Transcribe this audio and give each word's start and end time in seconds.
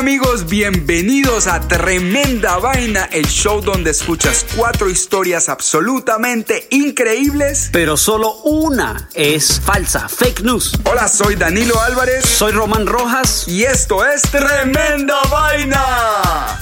amigos, 0.00 0.46
bienvenidos 0.46 1.46
a 1.46 1.60
Tremenda 1.60 2.56
Vaina, 2.56 3.04
el 3.12 3.26
show 3.26 3.60
donde 3.60 3.90
escuchas 3.90 4.46
cuatro 4.56 4.88
historias 4.88 5.50
absolutamente 5.50 6.66
increíbles. 6.70 7.68
Pero 7.70 7.98
solo 7.98 8.36
una 8.44 9.10
es 9.12 9.60
falsa, 9.60 10.08
fake 10.08 10.40
news. 10.40 10.72
Hola, 10.84 11.06
soy 11.06 11.34
Danilo 11.34 11.78
Álvarez 11.82 12.24
Soy 12.24 12.52
Román 12.52 12.86
Rojas. 12.86 13.44
y 13.46 13.64
esto 13.64 14.02
es 14.06 14.22
Tremenda 14.22 15.20
Vaina. 15.30 16.58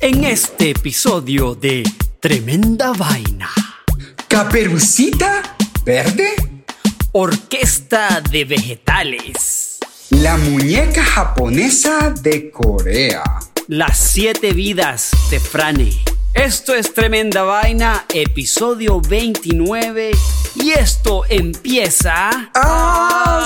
En 0.00 0.24
este 0.24 0.70
episodio 0.70 1.54
de 1.54 1.84
Tremenda 2.18 2.92
Vaina, 2.92 3.50
Caperucita 4.26 5.42
Verde, 5.84 6.34
Orquesta 7.12 8.20
de 8.20 8.44
Vegetales, 8.44 9.73
la 10.22 10.36
muñeca 10.36 11.04
japonesa 11.04 12.10
de 12.20 12.50
Corea. 12.50 13.22
Las 13.66 13.98
siete 13.98 14.52
vidas 14.52 15.10
de 15.30 15.40
Frane. 15.40 15.90
Esto 16.32 16.74
es 16.74 16.92
Tremenda 16.94 17.42
Vaina, 17.42 18.04
episodio 18.12 19.00
29. 19.00 20.12
Y 20.56 20.70
esto 20.70 21.22
empieza... 21.28 22.50
¡Ah, 22.54 23.44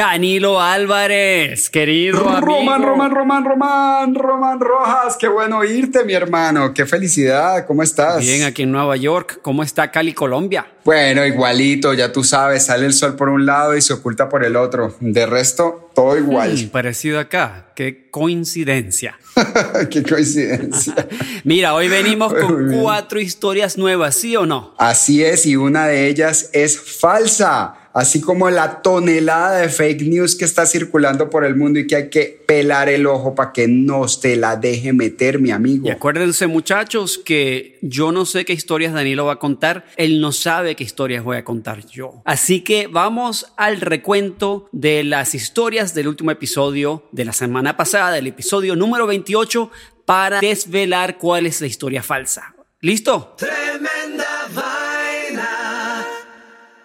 Danilo 0.00 0.58
Álvarez, 0.62 1.68
querido 1.68 2.26
amigo. 2.26 2.40
Román, 2.40 2.82
Román, 2.82 3.10
Román, 3.10 3.44
Román, 3.44 4.14
Román 4.14 4.58
Rojas, 4.58 5.18
qué 5.20 5.28
bueno 5.28 5.58
oírte, 5.58 6.04
mi 6.04 6.14
hermano. 6.14 6.72
Qué 6.72 6.86
felicidad, 6.86 7.66
¿cómo 7.66 7.82
estás? 7.82 8.20
Bien, 8.20 8.44
aquí 8.44 8.62
en 8.62 8.72
Nueva 8.72 8.96
York. 8.96 9.40
¿Cómo 9.42 9.62
está 9.62 9.90
Cali, 9.90 10.14
Colombia? 10.14 10.66
Bueno, 10.86 11.26
igualito, 11.26 11.92
ya 11.92 12.10
tú 12.10 12.24
sabes, 12.24 12.64
sale 12.64 12.86
el 12.86 12.94
sol 12.94 13.14
por 13.14 13.28
un 13.28 13.44
lado 13.44 13.76
y 13.76 13.82
se 13.82 13.92
oculta 13.92 14.26
por 14.30 14.42
el 14.42 14.56
otro. 14.56 14.96
De 15.00 15.26
resto, 15.26 15.90
todo 15.94 16.16
igual. 16.16 16.54
Mm, 16.54 16.68
parecido 16.70 17.20
acá. 17.20 17.66
Qué 17.76 18.08
coincidencia. 18.10 19.18
Qué 19.90 20.02
coincidencia. 20.02 20.94
Mira, 21.44 21.74
hoy 21.74 21.88
venimos 21.88 22.32
con 22.32 22.72
cuatro 22.72 23.20
historias 23.20 23.76
nuevas, 23.76 24.14
¿sí 24.14 24.34
o 24.34 24.46
no? 24.46 24.74
Así 24.78 25.22
es, 25.22 25.44
y 25.44 25.56
una 25.56 25.86
de 25.86 26.08
ellas 26.08 26.48
es 26.54 26.80
falsa, 26.80 27.74
así 27.92 28.20
como 28.20 28.50
la 28.50 28.82
tonelada 28.82 29.58
de 29.58 29.68
fake 29.68 30.02
news 30.02 30.36
que 30.36 30.44
está 30.44 30.66
circulando 30.66 31.30
por 31.30 31.44
el 31.44 31.56
mundo 31.56 31.78
y 31.78 31.86
que 31.86 31.96
hay 31.96 32.10
que 32.10 32.42
pelar 32.46 32.88
el 32.88 33.06
ojo 33.06 33.34
para 33.34 33.52
que 33.52 33.68
no 33.68 34.06
te 34.20 34.36
la 34.36 34.56
deje 34.56 34.92
meter, 34.92 35.38
mi 35.38 35.50
amigo. 35.50 35.86
Y 35.86 35.90
acuérdense, 35.90 36.46
muchachos, 36.46 37.20
que 37.24 37.78
yo 37.82 38.12
no 38.12 38.26
sé 38.26 38.44
qué 38.44 38.52
historias 38.52 38.92
Danilo 38.92 39.26
va 39.26 39.34
a 39.34 39.38
contar. 39.38 39.84
Él 39.96 40.20
no 40.20 40.32
sabe 40.32 40.76
qué 40.76 40.84
historias 40.84 41.24
voy 41.24 41.36
a 41.36 41.44
contar 41.44 41.86
yo. 41.86 42.22
Así 42.24 42.62
que 42.62 42.86
vamos 42.86 43.52
al 43.56 43.80
recuento 43.80 44.68
de 44.72 45.04
las 45.04 45.34
historias 45.34 45.94
del 45.94 46.08
último 46.08 46.30
episodio 46.30 47.08
de 47.12 47.24
la 47.24 47.32
semana 47.32 47.76
pasada, 47.76 48.12
del 48.12 48.26
episodio 48.26 48.76
número 48.76 49.06
28, 49.06 49.70
para 50.04 50.40
desvelar 50.40 51.18
cuál 51.18 51.46
es 51.46 51.60
la 51.60 51.66
historia 51.66 52.02
falsa. 52.02 52.54
¿Listo? 52.80 53.34
Tremenda 53.36 53.89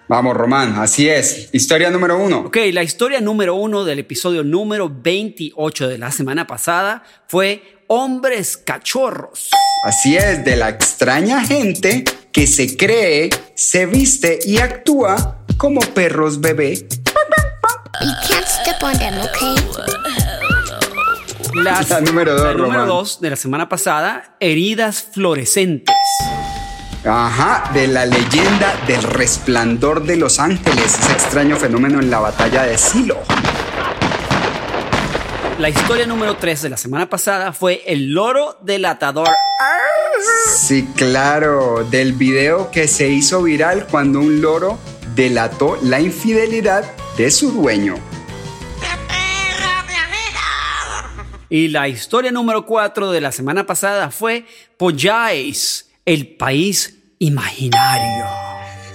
Vamos, 0.08 0.36
Román, 0.38 0.76
así 0.78 1.10
es. 1.10 1.50
Historia 1.52 1.90
número 1.90 2.18
uno. 2.20 2.42
Ok, 2.42 2.58
la 2.72 2.84
historia 2.84 3.22
número 3.22 3.56
uno 3.56 3.84
del 3.86 4.00
episodio 4.00 4.44
número 4.44 4.90
28 4.94 5.88
de 5.88 5.98
la 5.98 6.12
semana 6.12 6.46
pasada 6.46 7.04
fue 7.28 7.80
Hombres 7.88 8.56
Cachorros. 8.58 9.50
Así 9.84 10.16
es, 10.16 10.46
de 10.46 10.56
la 10.58 10.70
extraña 10.70 11.44
gente 11.44 12.04
que 12.32 12.46
se 12.46 12.78
cree, 12.78 13.30
se 13.56 13.86
viste 13.88 14.40
y 14.46 14.58
actúa 14.60 15.40
como 15.58 15.80
perros 15.82 16.40
bebé. 16.40 16.88
You 18.02 18.12
can't 18.30 18.46
step 18.48 18.84
on 18.84 18.98
them, 19.00 19.14
okay? 19.20 19.56
Las- 21.64 21.90
La 21.90 22.02
número 22.02 22.34
dos, 22.36 22.44
la 22.46 22.54
número 22.54 22.86
dos 22.86 23.22
de 23.22 23.30
la 23.32 23.36
semana 23.38 23.70
pasada, 23.70 24.36
heridas 24.40 25.02
fluorescentes. 25.14 25.96
Ajá, 27.08 27.70
de 27.72 27.88
la 27.88 28.08
leyenda 28.08 28.76
del 28.88 29.04
resplandor 29.04 30.04
de 30.06 30.16
los 30.16 30.40
ángeles, 30.40 30.98
ese 31.00 31.12
extraño 31.12 31.56
fenómeno 31.56 32.00
en 32.00 32.10
la 32.10 32.20
batalla 32.20 32.64
de 32.64 32.80
Silo. 32.80 33.20
La 35.60 35.70
historia 35.70 36.08
número 36.08 36.36
3 36.38 36.64
de 36.64 36.70
la 36.70 36.78
semana 36.78 37.08
pasada 37.08 37.54
fue 37.54 37.84
el 37.86 38.12
loro 38.12 38.58
delatador. 38.62 39.30
Sí, 40.52 40.90
claro, 40.96 41.86
del 41.92 42.14
video 42.14 42.72
que 42.72 42.88
se 42.88 43.08
hizo 43.08 43.44
viral 43.44 43.86
cuando 43.86 44.20
un 44.20 44.42
loro 44.42 44.80
delató 45.14 45.78
la 45.84 46.00
infidelidad 46.00 46.92
de 47.18 47.30
su 47.30 47.52
dueño. 47.52 47.96
Y 51.50 51.68
la 51.68 51.88
historia 51.88 52.32
número 52.32 52.66
4 52.66 53.12
de 53.12 53.22
la 53.22 53.32
semana 53.32 53.68
pasada 53.68 54.10
fue 54.10 54.46
Poyais, 54.78 55.92
el 56.06 56.36
país 56.36 56.95
imaginario. 57.20 58.26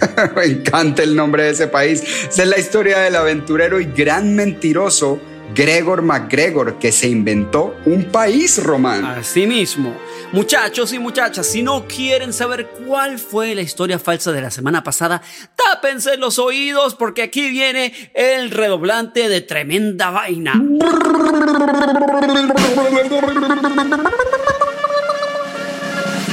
Me 0.36 0.44
encanta 0.44 1.02
el 1.02 1.14
nombre 1.14 1.44
de 1.44 1.50
ese 1.50 1.68
país. 1.68 2.02
Esa 2.28 2.42
es 2.42 2.48
la 2.48 2.58
historia 2.58 2.98
del 3.00 3.16
aventurero 3.16 3.80
y 3.80 3.84
gran 3.84 4.34
mentiroso 4.34 5.20
Gregor 5.54 6.02
MacGregor, 6.02 6.78
que 6.78 6.92
se 6.92 7.08
inventó 7.08 7.76
un 7.84 8.04
país 8.04 8.62
romano. 8.62 9.08
Asimismo, 9.08 9.96
muchachos 10.32 10.92
y 10.92 10.98
muchachas, 10.98 11.46
si 11.46 11.62
no 11.62 11.86
quieren 11.88 12.32
saber 12.32 12.68
cuál 12.86 13.18
fue 13.18 13.54
la 13.54 13.62
historia 13.62 13.98
falsa 13.98 14.32
de 14.32 14.42
la 14.42 14.50
semana 14.50 14.84
pasada, 14.84 15.22
tápense 15.56 16.16
los 16.16 16.38
oídos 16.38 16.94
porque 16.94 17.22
aquí 17.22 17.50
viene 17.50 17.92
el 18.14 18.50
redoblante 18.50 19.28
de 19.28 19.40
tremenda 19.40 20.10
vaina. 20.10 20.54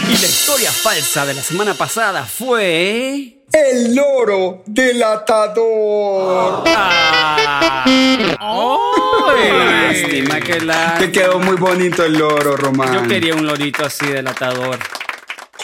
Y 0.09 0.12
la 0.12 0.25
historia 0.25 0.72
falsa 0.72 1.25
de 1.25 1.34
la 1.34 1.41
semana 1.41 1.73
pasada 1.73 2.23
fue... 2.23 3.41
El 3.51 3.94
loro 3.94 4.63
delatador. 4.66 6.63
Ah. 6.68 7.85
Lástima 9.35 10.40
que 10.40 10.62
la... 10.62 10.97
Te 10.97 11.12
quedó 11.12 11.40
muy 11.40 11.57
bonito 11.57 12.06
el 12.06 12.13
loro, 12.13 12.56
Román. 12.56 12.94
Yo 12.94 13.07
quería 13.07 13.35
un 13.35 13.46
lorito 13.46 13.85
así 13.85 14.06
delatador. 14.06 14.79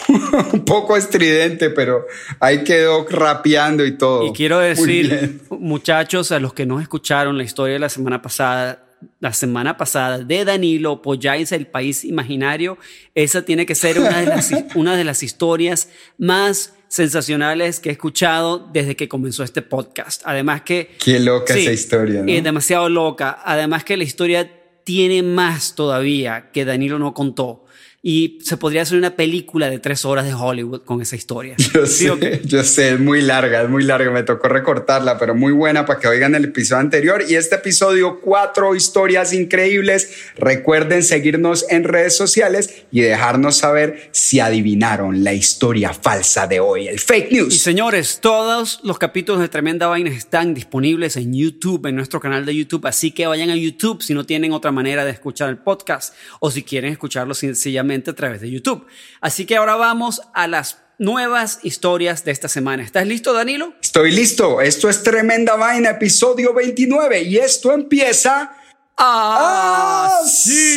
un 0.54 0.66
poco 0.66 0.98
estridente, 0.98 1.70
pero 1.70 2.06
ahí 2.40 2.64
quedó 2.64 3.08
rapeando 3.10 3.86
y 3.86 3.98
todo. 3.98 4.26
Y 4.26 4.34
quiero 4.34 4.60
decir, 4.60 5.42
muchachos, 5.50 6.32
a 6.32 6.40
los 6.40 6.54
que 6.54 6.66
no 6.66 6.80
escucharon 6.80 7.38
la 7.38 7.44
historia 7.44 7.74
de 7.74 7.80
la 7.80 7.90
semana 7.90 8.22
pasada, 8.22 8.83
la 9.20 9.34
semana 9.34 9.78
pasada 9.78 10.20
de 10.20 10.46
Danilo, 10.46 11.02
Polláis, 11.02 11.52
el 11.52 11.68
país 11.68 12.04
imaginario, 12.04 12.78
esa 13.16 13.44
tiene 13.44 13.66
que 13.66 13.76
ser 13.76 14.00
una 14.00 14.20
de 14.20 14.26
las, 14.28 14.52
una 14.76 14.96
de 14.96 15.04
las 15.04 15.24
historias 15.24 15.90
más 16.18 16.74
sensacionales 16.88 17.80
que 17.80 17.90
he 17.90 17.92
escuchado 17.92 18.70
desde 18.72 18.96
que 18.96 19.10
comenzó 19.10 19.44
este 19.44 19.62
podcast. 19.64 20.22
Además 20.26 20.62
que... 20.62 20.96
Qué 21.04 21.20
loca 21.20 21.56
esa 21.56 21.72
historia, 21.72 22.22
¿no? 22.22 22.32
Es 22.32 22.44
demasiado 22.44 22.88
loca. 22.88 23.42
Además 23.44 23.84
que 23.84 23.98
la 23.98 24.04
historia 24.04 24.52
tiene 24.84 25.24
más 25.24 25.76
todavía 25.76 26.52
que 26.52 26.66
Danilo 26.66 27.00
no 27.00 27.14
contó. 27.14 27.63
Y 28.06 28.38
se 28.44 28.58
podría 28.58 28.82
hacer 28.82 28.98
una 28.98 29.16
película 29.16 29.70
de 29.70 29.80
tres 29.80 30.04
horas 30.04 30.26
de 30.26 30.34
Hollywood 30.34 30.82
con 30.82 31.02
esa 31.02 31.16
historia. 31.16 31.56
Yo 31.74 31.86
¿Sí 31.86 32.10
sé, 32.10 32.42
yo 32.44 32.62
sé, 32.66 32.94
es 32.96 33.00
muy 33.00 33.22
larga, 33.22 33.62
es 33.62 33.70
muy 33.70 33.82
larga, 33.86 34.12
me 34.12 34.24
tocó 34.24 34.50
recortarla, 34.50 35.18
pero 35.18 35.34
muy 35.36 35.54
buena 35.54 35.86
para 35.86 36.02
que 36.02 36.10
oigan 36.10 36.36
el 36.36 36.44
episodio 36.44 36.82
anterior. 36.82 37.24
Y 37.30 37.36
este 37.36 37.56
episodio, 37.56 38.20
cuatro 38.20 38.76
historias 38.76 39.32
increíbles. 39.32 40.10
Recuerden 40.36 41.02
seguirnos 41.02 41.66
en 41.70 41.86
redes 41.86 42.18
sociales 42.18 42.84
y 42.92 43.00
dejarnos 43.00 43.56
saber 43.56 44.10
si 44.12 44.42
adivinaron 44.42 45.24
la 45.24 45.32
historia 45.34 45.94
falsa 45.94 46.46
de 46.46 46.60
hoy, 46.60 46.90
el 46.90 47.00
fake 47.00 47.32
Y 47.32 47.36
news. 47.36 47.58
señores, 47.58 48.20
todos 48.22 48.82
los 48.84 49.00
capítulos 49.00 49.40
de 49.40 49.48
Tremenda 49.48 49.88
Vaina 49.88 50.10
están 50.10 50.54
disponibles 50.54 51.16
en 51.16 51.34
YouTube, 51.34 51.86
en 51.86 51.96
nuestro 51.96 52.20
canal 52.20 52.46
de 52.46 52.54
YouTube. 52.54 52.86
Así 52.86 53.12
que 53.12 53.28
vayan 53.28 53.50
a 53.50 53.56
YouTube 53.56 54.04
si 54.04 54.14
no 54.14 54.26
tienen 54.26 54.52
otra 54.52 54.74
manera 54.74 55.06
de 55.06 55.12
escuchar 55.12 55.48
el 55.48 55.58
podcast 55.58 56.14
o 56.42 56.52
si 56.52 56.64
quieren 56.64 56.92
escucharlo 56.92 57.34
sencillamente 57.34 57.93
a 57.94 58.16
través 58.16 58.42
de 58.42 58.50
YouTube. 58.50 58.86
Así 59.22 59.46
que 59.46 59.56
ahora 59.56 59.76
vamos 59.76 60.22
a 60.34 60.48
las 60.48 60.80
nuevas 60.98 61.60
historias 61.64 62.24
de 62.26 62.32
esta 62.32 62.48
semana. 62.48 62.84
¿Estás 62.84 63.06
listo, 63.08 63.34
Danilo? 63.34 63.74
Estoy 63.82 64.12
listo, 64.12 64.62
esto 64.62 64.90
es 64.90 65.04
Tremenda 65.04 65.56
Vaina, 65.56 65.92
episodio 65.92 66.54
29, 66.54 67.24
y 67.24 67.38
esto 67.38 67.72
empieza 67.72 68.56
¡Ah, 68.98 70.20
así. 70.24 70.76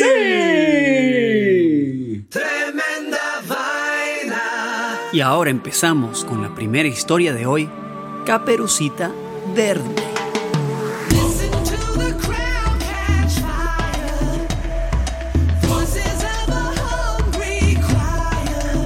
Tremenda 2.29 3.41
vaina. 3.47 4.99
Y 5.13 5.21
ahora 5.21 5.49
empezamos 5.49 6.25
con 6.25 6.41
la 6.41 6.53
primera 6.55 6.89
historia 6.89 7.33
de 7.33 7.45
hoy, 7.45 7.69
Caperucita 8.25 9.11
Verde. 9.55 10.16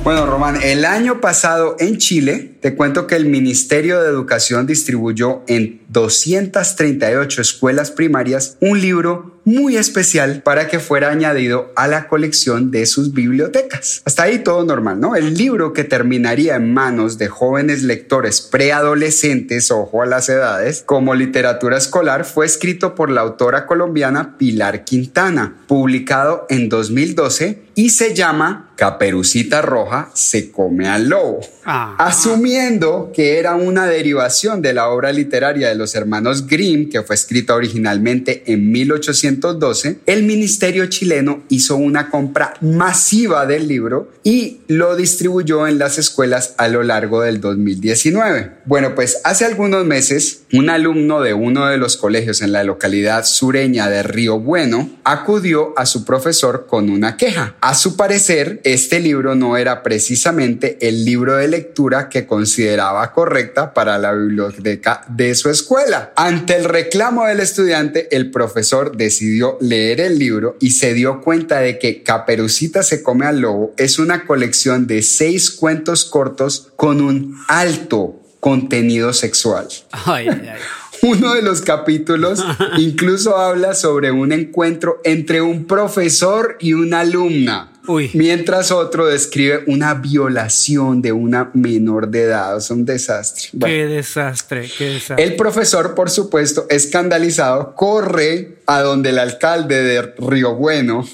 Bueno, 0.04 0.26
Román, 0.26 0.58
el 0.64 0.84
año 0.84 1.22
pasado 1.22 1.76
en 1.78 2.00
Chile, 2.00 2.56
te 2.60 2.74
cuento 2.74 3.06
que 3.06 3.16
el 3.16 3.28
Ministerio 3.28 4.02
de 4.02 4.10
Educación 4.10 4.66
distribuyó 4.66 5.44
en 5.46 5.80
238 5.90 7.40
escuelas 7.40 7.92
primarias 7.92 8.58
un 8.62 8.82
libro 8.82 9.40
muy 9.44 9.78
especial 9.78 10.42
para 10.44 10.68
que 10.68 10.80
fuera 10.80 11.10
añadido 11.10 11.72
a 11.76 11.88
la 11.88 12.08
colección 12.08 12.72
de 12.72 12.86
sus 12.86 13.14
bibliotecas. 13.14 14.02
Hasta 14.06 14.24
ahí 14.24 14.40
todo 14.40 14.64
normal, 14.64 15.00
¿no? 15.00 15.16
El 15.16 15.36
libro 15.36 15.74
que 15.74 15.84
terminaría 15.84 16.56
en 16.56 16.74
manos 16.74 17.18
de 17.18 17.28
jóvenes 17.28 17.84
lectores 17.84 18.42
preadolescentes, 18.42 19.72
ojo 19.72 20.02
a 20.04 20.06
las 20.06 20.30
edades, 20.30 20.84
como 20.86 21.16
literatura 21.16 21.78
escolar, 21.78 22.26
fue 22.26 22.46
escrito 22.46 22.96
por 22.96 23.10
la 23.10 23.22
autora 23.22 23.66
colombiana 23.66 24.38
Pilar 24.38 24.84
Quintana, 24.84 25.58
publicado 25.68 26.46
en 26.50 26.70
2012 26.70 27.71
y 27.82 27.90
se 27.90 28.14
llama 28.14 28.72
Caperucita 28.76 29.62
Roja 29.62 30.10
se 30.16 30.52
come 30.52 30.88
al 30.88 31.10
lobo. 31.10 31.40
Ah. 31.66 31.96
Asumiendo 32.00 33.12
que 33.14 33.38
era 33.38 33.54
una 33.54 33.86
derivación 33.86 34.64
de 34.64 34.74
la 34.74 34.90
obra 34.90 35.12
literaria 35.12 35.70
de 35.70 35.76
los 35.76 35.94
hermanos 35.94 36.48
Grimm, 36.48 36.90
que 36.90 37.04
fue 37.04 37.16
escrita 37.16 37.54
originalmente 37.54 38.44
en 38.48 38.72
1812, 38.72 40.00
el 40.08 40.24
ministerio 40.24 40.88
chileno 40.88 41.44
hizo 41.50 41.76
una 41.76 42.10
compra 42.10 42.56
masiva 42.62 43.46
del 43.46 43.68
libro 43.68 44.12
y 44.24 44.62
lo 44.68 44.96
distribuyó 44.96 45.68
en 45.68 45.78
las 45.78 46.00
escuelas 46.00 46.56
a 46.58 46.68
lo 46.68 46.82
largo 46.82 47.22
del 47.22 47.40
2019. 47.40 48.62
Bueno, 48.66 48.96
pues 48.96 49.22
hace 49.24 49.46
algunos 49.46 49.86
meses, 49.86 50.42
un 50.54 50.72
alumno 50.72 51.22
de 51.22 51.36
uno 51.36 51.68
de 51.68 51.78
los 51.78 51.98
colegios 51.98 52.42
en 52.42 52.52
la 52.52 52.64
localidad 52.64 53.26
sureña 53.26 53.90
de 53.90 54.02
Río 54.02 54.40
Bueno 54.40 54.90
acudió 55.04 55.78
a 55.78 55.86
su 55.86 56.04
profesor 56.04 56.66
con 56.68 56.90
una 56.90 57.16
queja. 57.16 57.56
A 57.72 57.74
su 57.74 57.96
parecer, 57.96 58.60
este 58.66 59.00
libro 59.00 59.34
no 59.34 59.56
era 59.56 59.82
precisamente 59.82 60.78
el 60.82 61.06
libro 61.06 61.38
de 61.38 61.48
lectura 61.48 62.10
que 62.10 62.28
consideraba 62.28 63.14
correcta 63.14 63.74
para 63.74 63.98
la 63.98 64.12
biblioteca 64.12 65.06
de 65.08 65.34
su 65.36 65.50
escuela. 65.50 66.12
Ante 66.18 66.58
el 66.58 66.66
reclamo 66.66 67.26
del 67.28 67.40
estudiante, 67.40 68.14
el 68.14 68.30
profesor 68.30 68.98
decidió 68.98 69.58
leer 69.62 70.02
el 70.02 70.20
libro 70.20 70.58
y 70.60 70.72
se 70.72 70.94
dio 70.94 71.22
cuenta 71.22 71.62
de 71.62 71.80
que 71.80 72.04
Caperucita 72.04 72.84
se 72.84 73.02
come 73.02 73.26
al 73.26 73.40
lobo 73.40 73.74
es 73.78 74.00
una 74.00 74.26
colección 74.26 74.86
de 74.86 75.02
seis 75.02 75.50
cuentos 75.50 76.04
cortos 76.04 76.74
con 76.76 77.00
un 77.00 77.38
alto 77.48 78.20
contenido 78.42 79.14
sexual. 79.14 79.70
Ay, 79.94 80.28
ay. 80.28 80.60
Uno 81.04 81.34
de 81.34 81.42
los 81.42 81.62
capítulos 81.62 82.44
incluso 82.78 83.38
habla 83.38 83.74
sobre 83.74 84.12
un 84.12 84.32
encuentro 84.32 85.00
entre 85.04 85.42
un 85.42 85.66
profesor 85.66 86.58
y 86.60 86.74
una 86.74 87.02
alumna. 87.02 87.72
Uy. 87.88 88.12
Mientras 88.14 88.72
otro 88.72 89.08
describe 89.08 89.64
una 89.66 89.96
violación 89.96 91.02
de 91.02 91.12
una 91.12 91.50
menor 91.56 92.10
de 92.10 92.24
edad. 92.24 92.58
Es 92.58 92.70
un 92.70 92.86
desastre. 92.86 93.50
Bueno, 93.54 93.74
Qué 93.76 93.88
desastre, 93.88 94.70
qué 94.78 94.86
desastre. 94.86 95.26
el 95.26 95.36
profesor, 95.36 95.96
por 95.96 96.12
supuesto, 96.12 96.68
escandalizado, 96.70 97.74
corre 97.76 98.60
a 98.68 98.82
donde 98.82 99.10
el 99.10 99.18
alcalde 99.18 99.82
de 99.82 100.14
Río 100.20 100.54
Bueno 100.56 101.08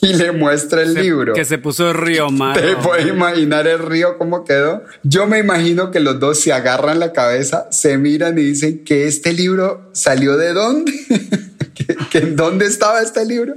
y 0.00 0.14
le 0.14 0.32
muestra 0.32 0.82
el 0.82 0.94
Se- 0.94 1.02
libro. 1.02 1.34
Que 1.34 1.44
se 1.44 1.58
puso 1.58 1.92
río 1.92 2.30
malo. 2.30 2.60
¿Te 2.60 2.76
puedes 2.76 3.06
imaginar 3.06 3.66
el 3.66 3.78
río 3.80 4.18
cómo 4.18 4.44
quedó? 4.44 4.82
Yo 5.02 5.26
me 5.26 5.38
imagino 5.38 5.90
que 5.90 6.00
los 6.00 6.18
dos 6.20 6.40
se 6.40 6.52
agarran 6.52 6.98
la 6.98 7.12
cabeza, 7.12 7.66
se 7.70 7.98
miran 7.98 8.38
y 8.38 8.42
dicen 8.42 8.84
que 8.84 9.06
este 9.06 9.32
libro 9.32 9.88
salió 9.92 10.36
de 10.36 10.52
dónde. 10.52 10.92
¿Que, 11.74 11.86
que 12.08 12.18
en 12.18 12.36
dónde 12.36 12.66
estaba 12.66 13.02
este 13.02 13.26
libro? 13.26 13.54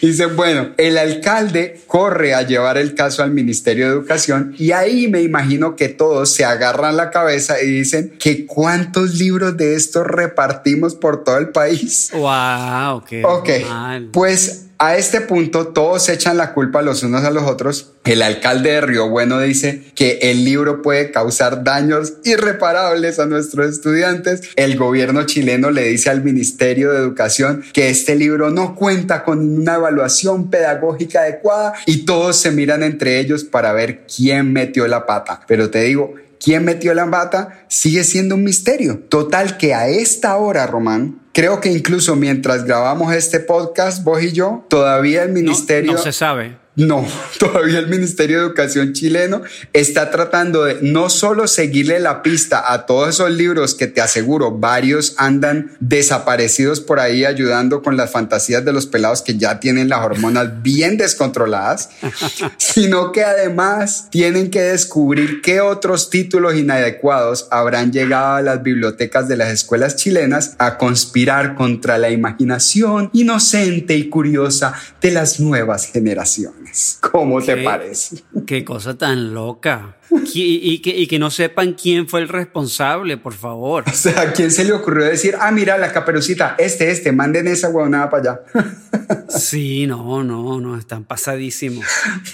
Dicen, 0.00 0.36
bueno, 0.36 0.70
el 0.78 0.96
alcalde 0.96 1.78
corre 1.86 2.32
a 2.32 2.40
llevar 2.40 2.78
el 2.78 2.94
caso 2.94 3.22
al 3.22 3.30
Ministerio 3.30 3.84
de 3.86 3.92
Educación 3.92 4.54
y 4.58 4.72
ahí 4.72 5.06
me 5.06 5.20
imagino 5.20 5.76
que 5.76 5.90
todos 5.90 6.32
se 6.32 6.46
agarran 6.46 6.96
la 6.96 7.10
cabeza 7.10 7.60
y 7.62 7.66
dicen 7.66 8.14
que 8.18 8.46
cuántos 8.46 9.16
libros 9.16 9.58
de 9.58 9.74
estos 9.74 10.06
repartimos 10.06 10.94
por 10.94 11.24
todo 11.24 11.36
el 11.36 11.50
país. 11.50 12.08
Wow, 12.14 13.04
qué 13.06 13.22
Ok, 13.22 13.48
mal. 13.68 14.08
pues 14.14 14.67
a 14.78 14.96
este 14.96 15.20
punto 15.20 15.68
todos 15.68 16.08
echan 16.08 16.36
la 16.36 16.52
culpa 16.54 16.82
los 16.82 17.02
unos 17.02 17.24
a 17.24 17.30
los 17.30 17.44
otros. 17.44 17.92
El 18.04 18.22
alcalde 18.22 18.70
de 18.70 18.80
Río 18.80 19.08
Bueno 19.08 19.40
dice 19.40 19.82
que 19.94 20.18
el 20.22 20.44
libro 20.44 20.82
puede 20.82 21.10
causar 21.10 21.64
daños 21.64 22.14
irreparables 22.24 23.18
a 23.18 23.26
nuestros 23.26 23.68
estudiantes. 23.68 24.42
El 24.56 24.76
gobierno 24.76 25.24
chileno 25.24 25.70
le 25.70 25.82
dice 25.82 26.10
al 26.10 26.22
Ministerio 26.22 26.92
de 26.92 26.98
Educación 26.98 27.64
que 27.72 27.90
este 27.90 28.14
libro 28.14 28.50
no 28.50 28.76
cuenta 28.76 29.24
con 29.24 29.40
una 29.58 29.74
evaluación 29.74 30.48
pedagógica 30.48 31.20
adecuada 31.20 31.74
y 31.84 32.04
todos 32.04 32.36
se 32.36 32.52
miran 32.52 32.82
entre 32.82 33.18
ellos 33.18 33.44
para 33.44 33.72
ver 33.72 34.06
quién 34.06 34.52
metió 34.52 34.86
la 34.86 35.06
pata. 35.06 35.40
Pero 35.46 35.70
te 35.70 35.82
digo, 35.82 36.14
¿Quién 36.42 36.64
metió 36.64 36.94
la 36.94 37.10
pata? 37.10 37.64
Sigue 37.68 38.04
siendo 38.04 38.34
un 38.36 38.44
misterio. 38.44 39.00
Total 39.08 39.56
que 39.58 39.74
a 39.74 39.88
esta 39.88 40.36
hora, 40.36 40.66
Román, 40.66 41.20
creo 41.32 41.60
que 41.60 41.70
incluso 41.72 42.16
mientras 42.16 42.64
grabamos 42.64 43.12
este 43.14 43.40
podcast, 43.40 44.04
vos 44.04 44.22
y 44.22 44.32
yo, 44.32 44.64
todavía 44.68 45.22
el 45.24 45.28
No- 45.34 45.40
ministerio... 45.40 45.92
no 45.92 45.98
se 45.98 46.12
sabe. 46.12 46.56
No, 46.78 47.04
todavía 47.40 47.80
el 47.80 47.88
Ministerio 47.88 48.38
de 48.38 48.46
Educación 48.46 48.92
chileno 48.92 49.42
está 49.72 50.12
tratando 50.12 50.64
de 50.64 50.78
no 50.80 51.10
solo 51.10 51.48
seguirle 51.48 51.98
la 51.98 52.22
pista 52.22 52.72
a 52.72 52.86
todos 52.86 53.08
esos 53.08 53.32
libros 53.32 53.74
que 53.74 53.88
te 53.88 54.00
aseguro 54.00 54.52
varios 54.52 55.14
andan 55.18 55.72
desaparecidos 55.80 56.78
por 56.80 57.00
ahí 57.00 57.24
ayudando 57.24 57.82
con 57.82 57.96
las 57.96 58.12
fantasías 58.12 58.64
de 58.64 58.72
los 58.72 58.86
pelados 58.86 59.22
que 59.22 59.36
ya 59.36 59.58
tienen 59.58 59.88
las 59.88 60.04
hormonas 60.04 60.62
bien 60.62 60.96
descontroladas, 60.96 61.90
sino 62.58 63.10
que 63.10 63.24
además 63.24 64.06
tienen 64.10 64.48
que 64.48 64.62
descubrir 64.62 65.42
qué 65.42 65.60
otros 65.60 66.10
títulos 66.10 66.54
inadecuados 66.54 67.48
habrán 67.50 67.90
llegado 67.90 68.36
a 68.36 68.42
las 68.42 68.62
bibliotecas 68.62 69.26
de 69.26 69.36
las 69.36 69.50
escuelas 69.50 69.96
chilenas 69.96 70.54
a 70.58 70.78
conspirar 70.78 71.56
contra 71.56 71.98
la 71.98 72.10
imaginación 72.10 73.10
inocente 73.12 73.96
y 73.96 74.08
curiosa 74.08 74.74
de 75.00 75.10
las 75.10 75.40
nuevas 75.40 75.86
generaciones. 75.86 76.67
¿Cómo 77.00 77.40
te 77.42 77.56
parece? 77.58 78.22
Qué 78.46 78.64
cosa 78.64 78.96
tan 78.96 79.34
loca. 79.34 79.96
Y, 80.34 80.60
y 80.72 80.78
que, 80.80 80.90
y 80.96 81.06
que 81.06 81.18
no 81.18 81.30
sepan 81.30 81.74
quién 81.74 82.08
fue 82.08 82.20
el 82.20 82.28
responsable, 82.28 83.16
por 83.16 83.34
favor. 83.34 83.84
O 83.88 83.92
sea, 83.92 84.20
¿a 84.22 84.32
quién 84.32 84.50
se 84.50 84.64
le 84.64 84.72
ocurrió 84.72 85.04
decir, 85.04 85.36
ah, 85.40 85.50
mira 85.50 85.76
la 85.78 85.92
caperucita, 85.92 86.54
este, 86.58 86.90
este, 86.90 87.12
manden 87.12 87.46
esa 87.48 87.68
huevonada 87.68 88.10
para 88.10 88.22
allá? 88.22 88.40
Sí, 89.28 89.86
no, 89.86 90.22
no, 90.24 90.60
no, 90.60 90.78
están 90.78 91.04
pasadísimos. 91.04 91.84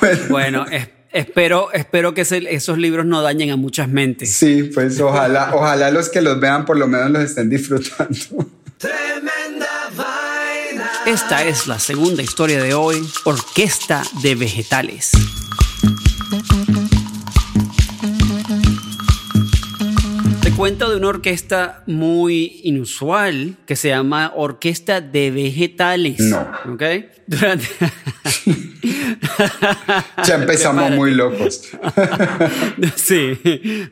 Bueno, 0.00 0.20
Bueno, 0.28 0.66
es- 0.70 0.88
espero, 1.12 1.72
espero 1.72 2.14
que 2.14 2.20
ese- 2.22 2.54
esos 2.54 2.78
libros 2.78 3.04
no 3.06 3.20
dañen 3.22 3.50
a 3.50 3.56
muchas 3.56 3.88
mentes. 3.88 4.32
sí, 4.32 4.70
pues 4.74 5.00
ojalá, 5.00 5.50
ojalá 5.54 5.90
los 5.90 6.08
que 6.08 6.20
los 6.22 6.38
vean 6.40 6.64
por 6.64 6.76
lo 6.76 6.86
menos 6.86 7.10
los 7.10 7.22
estén 7.24 7.50
disfrutando. 7.50 8.48
Esta 11.06 11.44
es 11.44 11.66
la 11.66 11.78
segunda 11.78 12.22
historia 12.22 12.62
de 12.62 12.72
hoy, 12.72 13.06
Orquesta 13.24 14.02
de 14.22 14.34
Vegetales. 14.34 15.12
Te 20.40 20.50
cuento 20.52 20.88
de 20.88 20.96
una 20.96 21.08
orquesta 21.08 21.82
muy 21.86 22.60
inusual 22.64 23.58
que 23.66 23.76
se 23.76 23.88
llama 23.88 24.32
Orquesta 24.34 25.02
de 25.02 25.30
Vegetales. 25.30 26.20
No. 26.20 26.40
¿Ok? 26.72 26.82
Durante, 27.26 27.66
Ya 30.26 30.34
empezamos 30.36 30.90
muy 30.92 31.12
locos. 31.12 31.62
Sí, 32.96 33.38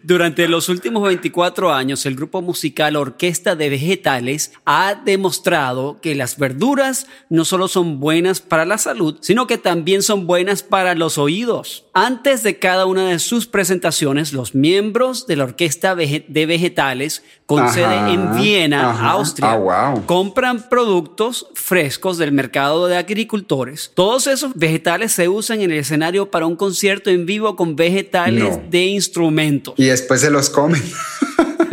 durante 0.03 0.49
los 0.49 0.69
últimos 0.69 1.03
24 1.05 1.73
años 1.73 2.05
el 2.07 2.17
grupo 2.17 2.43
musical 2.43 2.97
Orquesta 2.97 3.55
de 3.57 3.69
Vegetales 3.71 4.53
ha 4.65 4.95
demostrado 4.95 6.01
que 6.01 6.15
las 6.15 6.39
verduras 6.39 7.07
no 7.29 7.45
solo 7.45 7.69
son 7.69 8.01
buenas 8.01 8.41
para 8.41 8.65
la 8.65 8.79
salud, 8.79 9.19
sino 9.21 9.47
que 9.47 9.59
también 9.59 10.03
son 10.03 10.27
buenas 10.27 10.63
para 10.63 10.95
los 10.95 11.19
oídos. 11.19 11.87
Antes 11.95 12.43
de 12.43 12.59
cada 12.59 12.87
una 12.87 13.09
de 13.09 13.19
sus 13.19 13.47
presentaciones, 13.47 14.33
los 14.33 14.55
miembros 14.55 15.27
de 15.27 15.37
la 15.37 15.45
Orquesta 15.45 15.95
de 15.95 16.47
Vegetales, 16.47 17.23
con 17.47 17.61
Ajá, 17.65 17.73
sede 17.75 18.13
en 18.15 18.35
Viena, 18.37 18.91
ajá. 18.91 19.11
Austria, 19.11 19.53
Ah, 19.53 19.57
wow. 19.93 20.07
compran 20.07 20.69
productos 20.69 21.47
frescos 21.55 22.17
del 22.19 22.33
mercado 22.33 22.87
de 22.89 22.97
agricultores. 22.97 23.93
Todos 23.95 24.27
esos 24.27 24.55
vegetales 24.55 25.12
se 25.13 25.29
usan 25.29 25.61
en 25.61 25.71
el 25.71 25.79
escenario 25.79 26.31
para 26.31 26.47
un 26.47 26.57
concierto 26.57 27.11
en 27.11 27.27
vivo 27.27 27.55
con 27.57 27.77
vegetales 27.77 28.57
No. 28.59 28.63
de 28.71 28.83
instrumentos. 28.87 29.75
Y 29.77 29.85
después 29.85 30.21
se 30.21 30.31
los 30.31 30.51
comen. 30.51 30.83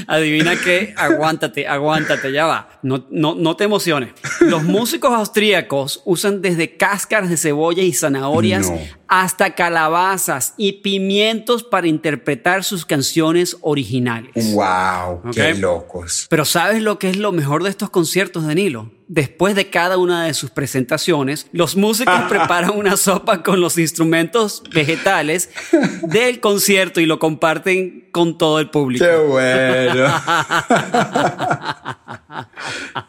Adivina 0.06 0.56
qué, 0.62 0.94
aguántate, 0.96 1.66
aguántate, 1.68 2.32
ya 2.32 2.46
va. 2.46 2.68
No, 2.82 3.06
no, 3.10 3.34
no 3.34 3.56
te 3.56 3.64
emociones. 3.64 4.10
Los 4.40 4.62
músicos 4.64 5.12
austríacos 5.12 6.02
usan 6.04 6.42
desde 6.42 6.76
cáscaras 6.76 7.30
de 7.30 7.36
cebolla 7.36 7.82
y 7.82 7.92
zanahorias 7.92 8.68
No. 8.70 8.78
Hasta 9.10 9.56
calabazas 9.56 10.54
y 10.56 10.80
pimientos 10.82 11.64
para 11.64 11.88
interpretar 11.88 12.62
sus 12.62 12.86
canciones 12.86 13.56
originales. 13.60 14.54
¡Wow! 14.54 15.32
¡Qué 15.34 15.54
locos! 15.54 16.28
Pero 16.30 16.44
¿sabes 16.44 16.80
lo 16.80 17.00
que 17.00 17.10
es 17.10 17.16
lo 17.16 17.32
mejor 17.32 17.64
de 17.64 17.70
estos 17.70 17.90
conciertos, 17.90 18.46
Danilo? 18.46 18.92
Después 19.08 19.56
de 19.56 19.68
cada 19.68 19.98
una 19.98 20.26
de 20.26 20.34
sus 20.34 20.50
presentaciones, 20.50 21.48
los 21.50 21.74
músicos 21.74 22.20
preparan 22.28 22.70
una 22.70 22.96
sopa 22.96 23.42
con 23.42 23.60
los 23.60 23.78
instrumentos 23.78 24.62
vegetales 24.72 25.50
del 26.02 26.38
concierto 26.38 27.00
y 27.00 27.06
lo 27.06 27.18
comparten 27.18 28.08
con 28.10 28.38
todo 28.38 28.60
el 28.60 28.70
público. 28.70 29.04
¡Qué 29.04 29.16
bueno! 29.16 30.06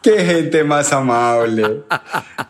¡Qué 0.02 0.24
gente 0.24 0.64
más 0.64 0.92
amable! 0.92 1.82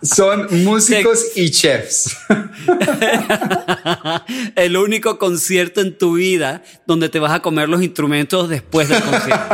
Son 0.02 0.46
músicos 0.64 1.36
y 1.36 1.50
chefs. 1.50 2.16
el 4.56 4.76
único 4.76 5.18
concierto 5.18 5.80
en 5.80 5.96
tu 5.96 6.14
vida 6.14 6.62
donde 6.86 7.08
te 7.08 7.18
vas 7.18 7.32
a 7.32 7.40
comer 7.40 7.68
los 7.68 7.82
instrumentos 7.82 8.48
después 8.48 8.88
del 8.88 9.02
concierto. 9.02 9.44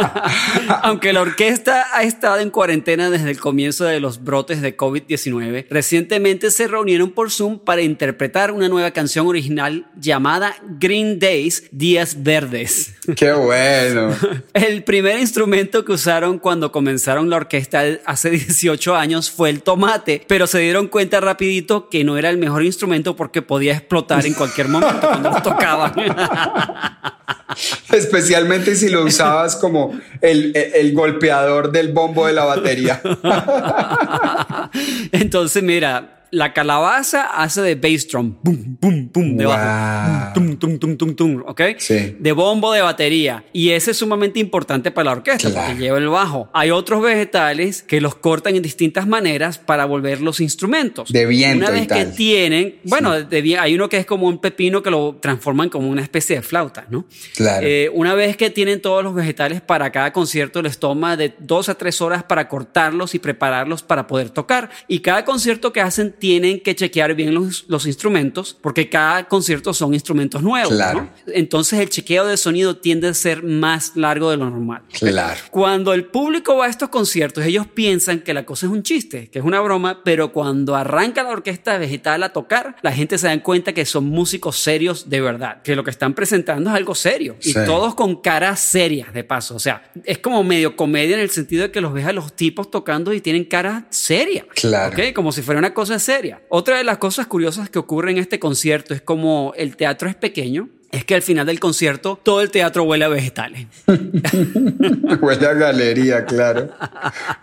Aunque 0.82 1.12
la 1.12 1.20
orquesta 1.20 1.86
ha 1.92 2.02
estado 2.02 2.38
en 2.38 2.50
cuarentena 2.50 3.10
desde 3.10 3.30
el 3.30 3.38
comienzo 3.38 3.84
de 3.84 4.00
los 4.00 4.22
brotes 4.22 4.62
de 4.62 4.76
COVID-19, 4.76 5.66
recientemente 5.70 6.50
se 6.50 6.68
reunieron 6.68 7.10
por 7.10 7.30
Zoom 7.30 7.58
para 7.58 7.82
interpretar 7.82 8.52
una 8.52 8.68
nueva 8.68 8.90
canción 8.92 9.26
original 9.26 9.86
llamada 9.96 10.56
Green 10.78 11.18
Days, 11.18 11.68
Días 11.72 12.09
Verdes. 12.18 12.94
¡Qué 13.16 13.32
bueno! 13.32 14.14
El 14.54 14.84
primer 14.84 15.18
instrumento 15.18 15.84
que 15.84 15.92
usaron 15.92 16.38
cuando 16.38 16.70
comenzaron 16.72 17.28
la 17.30 17.36
orquesta 17.36 17.82
hace 18.06 18.30
18 18.30 18.96
años 18.96 19.30
fue 19.30 19.50
el 19.50 19.62
tomate, 19.62 20.24
pero 20.26 20.46
se 20.46 20.58
dieron 20.60 20.88
cuenta 20.88 21.20
rapidito 21.20 21.88
que 21.88 22.04
no 22.04 22.16
era 22.18 22.30
el 22.30 22.38
mejor 22.38 22.64
instrumento 22.64 23.16
porque 23.16 23.42
podía 23.42 23.72
explotar 23.74 24.24
en 24.26 24.34
cualquier 24.34 24.68
momento 24.68 25.08
cuando 25.08 25.30
lo 25.30 25.42
tocaban. 25.42 25.92
Especialmente 27.92 28.76
si 28.76 28.88
lo 28.88 29.04
usabas 29.04 29.56
como 29.56 29.98
el, 30.20 30.52
el- 30.56 30.72
el 30.74 30.92
golpeador 30.94 31.72
del 31.72 31.92
bombo 31.92 32.26
de 32.26 32.32
la 32.32 32.44
batería. 32.44 33.00
Entonces, 35.12 35.62
mira, 35.62 36.19
la 36.32 36.52
calabaza 36.52 37.22
hace 37.22 37.60
de 37.62 37.74
bass 37.74 38.06
drum, 38.08 38.36
boom, 38.42 38.78
boom, 38.80 39.10
boom, 39.12 39.36
de 39.36 39.44
Wow. 39.46 39.54
bajo, 39.54 40.32
tum, 40.34 40.56
tum, 40.56 40.78
tum, 40.78 40.96
tum, 40.96 41.14
tum, 41.14 41.42
¿ok? 41.46 41.60
Sí. 41.78 42.16
De 42.18 42.32
bombo 42.32 42.72
de 42.72 42.80
batería. 42.82 43.44
Y 43.52 43.70
ese 43.70 43.90
es 43.90 43.96
sumamente 43.96 44.38
importante 44.40 44.90
para 44.90 45.06
la 45.06 45.12
orquesta 45.12 45.50
Claro. 45.50 45.66
porque 45.68 45.82
lleva 45.82 45.98
el 45.98 46.08
bajo. 46.08 46.48
Hay 46.52 46.70
otros 46.70 47.02
vegetales 47.02 47.82
que 47.82 48.00
los 48.00 48.14
cortan 48.14 48.54
en 48.56 48.62
distintas 48.62 49.06
maneras 49.06 49.58
para 49.58 49.84
volver 49.86 50.20
los 50.20 50.40
instrumentos. 50.40 51.10
De 51.12 51.26
viento 51.26 51.66
Una 51.66 51.76
y 51.76 51.80
vez 51.80 51.88
que 51.88 52.04
tienen, 52.06 52.76
bueno, 52.84 53.20
de 53.22 53.42
vi- 53.42 53.54
hay 53.56 53.74
uno 53.74 53.88
que 53.88 53.96
es 53.98 54.06
como 54.06 54.26
un 54.28 54.38
pepino 54.38 54.82
que 54.82 54.90
lo 54.90 55.16
transforman 55.20 55.68
como 55.68 55.88
una 55.88 56.02
especie 56.02 56.36
de 56.36 56.42
flauta, 56.42 56.86
¿no? 56.90 57.06
Claro. 57.34 57.66
Eh, 57.66 57.90
una 57.92 58.14
vez 58.14 58.36
que 58.36 58.50
tienen 58.50 58.80
todos 58.80 59.02
los 59.02 59.14
vegetales 59.14 59.60
para 59.60 59.90
cada 59.90 60.12
concierto, 60.12 60.62
les 60.62 60.78
toma 60.78 61.16
de 61.16 61.34
dos 61.38 61.68
a 61.68 61.74
tres 61.74 62.00
horas 62.00 62.22
para 62.22 62.48
cortarlos 62.48 63.14
y 63.14 63.18
prepararlos 63.18 63.82
para 63.82 64.06
poder 64.06 64.30
tocar. 64.30 64.70
Y 64.88 65.00
cada 65.00 65.24
concierto 65.24 65.72
que 65.72 65.80
hacen 65.80 66.14
tienen 66.20 66.60
que 66.60 66.74
chequear 66.76 67.14
bien 67.14 67.34
los, 67.34 67.64
los 67.68 67.86
instrumentos, 67.86 68.56
porque 68.60 68.88
cada 68.88 69.26
concierto 69.26 69.74
son 69.74 69.94
instrumentos 69.94 70.42
nuevos. 70.42 70.72
Claro. 70.72 71.00
¿no? 71.02 71.10
Entonces 71.34 71.80
el 71.80 71.88
chequeo 71.88 72.26
de 72.26 72.36
sonido 72.36 72.76
tiende 72.76 73.08
a 73.08 73.14
ser 73.14 73.42
más 73.42 73.96
largo 73.96 74.30
de 74.30 74.36
lo 74.36 74.48
normal. 74.50 74.82
Claro. 74.92 75.40
Cuando 75.50 75.92
el 75.94 76.04
público 76.04 76.56
va 76.56 76.66
a 76.66 76.68
estos 76.68 76.90
conciertos, 76.90 77.44
ellos 77.44 77.66
piensan 77.66 78.20
que 78.20 78.34
la 78.34 78.44
cosa 78.46 78.66
es 78.66 78.72
un 78.72 78.82
chiste, 78.82 79.28
que 79.30 79.38
es 79.40 79.44
una 79.44 79.60
broma, 79.60 80.02
pero 80.04 80.32
cuando 80.32 80.76
arranca 80.76 81.22
la 81.22 81.30
orquesta 81.30 81.78
vegetal 81.78 82.22
a 82.22 82.32
tocar, 82.32 82.76
la 82.82 82.92
gente 82.92 83.18
se 83.18 83.26
da 83.26 83.42
cuenta 83.42 83.72
que 83.72 83.84
son 83.86 84.04
músicos 84.04 84.56
serios 84.58 85.08
de 85.08 85.20
verdad, 85.20 85.62
que 85.62 85.74
lo 85.74 85.82
que 85.82 85.90
están 85.90 86.14
presentando 86.14 86.68
es 86.70 86.76
algo 86.76 86.94
serio 86.94 87.36
y 87.40 87.52
Sí. 87.52 87.58
todos 87.66 87.94
con 87.94 88.20
caras 88.20 88.60
serias 88.60 89.12
de 89.14 89.24
paso. 89.24 89.54
O 89.54 89.58
sea, 89.58 89.90
es 90.04 90.18
como 90.18 90.44
medio 90.44 90.76
comedia 90.76 91.14
en 91.16 91.22
el 91.22 91.30
sentido 91.30 91.62
de 91.62 91.70
que 91.70 91.80
los 91.80 91.92
ves 91.92 92.06
a 92.06 92.12
los 92.12 92.34
tipos 92.36 92.70
tocando 92.70 93.12
y 93.14 93.20
tienen 93.20 93.44
cara 93.44 93.86
seria. 93.90 94.44
Claro. 94.54 94.92
¿ok? 94.94 95.12
Como 95.14 95.32
si 95.32 95.40
fuera 95.42 95.58
una 95.58 95.72
cosa 95.72 95.98
seria. 95.98 96.09
Otra 96.48 96.78
de 96.78 96.84
las 96.84 96.98
cosas 96.98 97.26
curiosas 97.26 97.70
que 97.70 97.78
ocurre 97.78 98.10
en 98.10 98.18
este 98.18 98.38
concierto 98.38 98.94
es 98.94 99.02
como 99.02 99.52
el 99.56 99.76
teatro 99.76 100.08
es 100.08 100.16
pequeño. 100.16 100.68
Es 100.92 101.04
que 101.04 101.14
al 101.14 101.22
final 101.22 101.46
del 101.46 101.60
concierto 101.60 102.18
todo 102.20 102.40
el 102.40 102.50
teatro 102.50 102.82
huele 102.82 103.04
a 103.04 103.08
vegetales. 103.08 103.66
Huele 105.20 105.46
a 105.46 105.52
galería, 105.54 106.24
claro. 106.24 106.70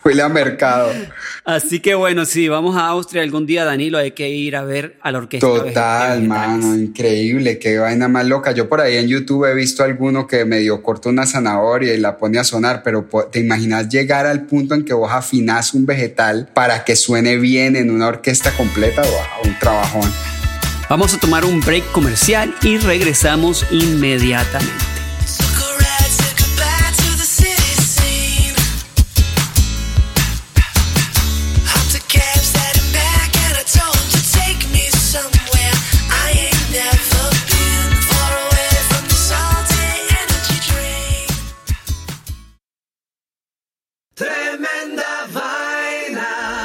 Huele 0.03 0.21
a 0.21 0.29
mercado. 0.29 0.91
Así 1.45 1.79
que 1.79 1.95
bueno, 1.95 2.25
si 2.25 2.49
vamos 2.49 2.75
a 2.75 2.87
Austria 2.87 3.21
algún 3.21 3.45
día, 3.45 3.63
Danilo, 3.63 3.97
hay 3.97 4.11
que 4.11 4.29
ir 4.29 4.55
a 4.55 4.63
ver 4.63 4.97
a 5.01 5.11
la 5.11 5.19
orquesta. 5.19 5.47
Total, 5.47 6.23
mano, 6.23 6.75
increíble, 6.75 7.57
qué 7.57 7.77
vaina 7.77 8.09
más 8.09 8.25
loca. 8.25 8.51
Yo 8.51 8.67
por 8.67 8.81
ahí 8.81 8.97
en 8.97 9.07
YouTube 9.07 9.45
he 9.45 9.53
visto 9.53 9.83
alguno 9.83 10.27
que 10.27 10.43
medio 10.43 10.83
corta 10.83 11.09
una 11.09 11.25
zanahoria 11.25 11.93
y 11.93 11.97
la 11.97 12.17
pone 12.17 12.39
a 12.39 12.43
sonar, 12.43 12.81
pero 12.83 13.07
te 13.31 13.39
imaginas 13.39 13.87
llegar 13.87 14.25
al 14.25 14.45
punto 14.45 14.75
en 14.75 14.83
que 14.83 14.93
vos 14.93 15.11
afinás 15.11 15.73
un 15.73 15.85
vegetal 15.85 16.49
para 16.53 16.83
que 16.83 16.97
suene 16.97 17.37
bien 17.37 17.77
en 17.77 17.91
una 17.91 18.07
orquesta 18.07 18.51
completa, 18.51 19.03
wow, 19.03 19.49
un 19.49 19.59
trabajón. 19.59 20.36
Vamos 20.89 21.13
a 21.13 21.19
tomar 21.19 21.43
un 21.43 21.59
break 21.59 21.91
comercial 21.91 22.55
y 22.61 22.77
regresamos 22.77 23.65
inmediatamente. 23.71 24.73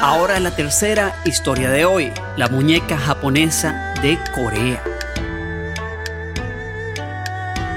Ahora 0.01 0.39
la 0.39 0.55
tercera 0.55 1.15
historia 1.25 1.69
de 1.69 1.85
hoy, 1.85 2.11
la 2.37 2.47
muñeca 2.47 2.97
japonesa 2.97 3.92
de 4.03 4.19
Corea. 4.35 4.83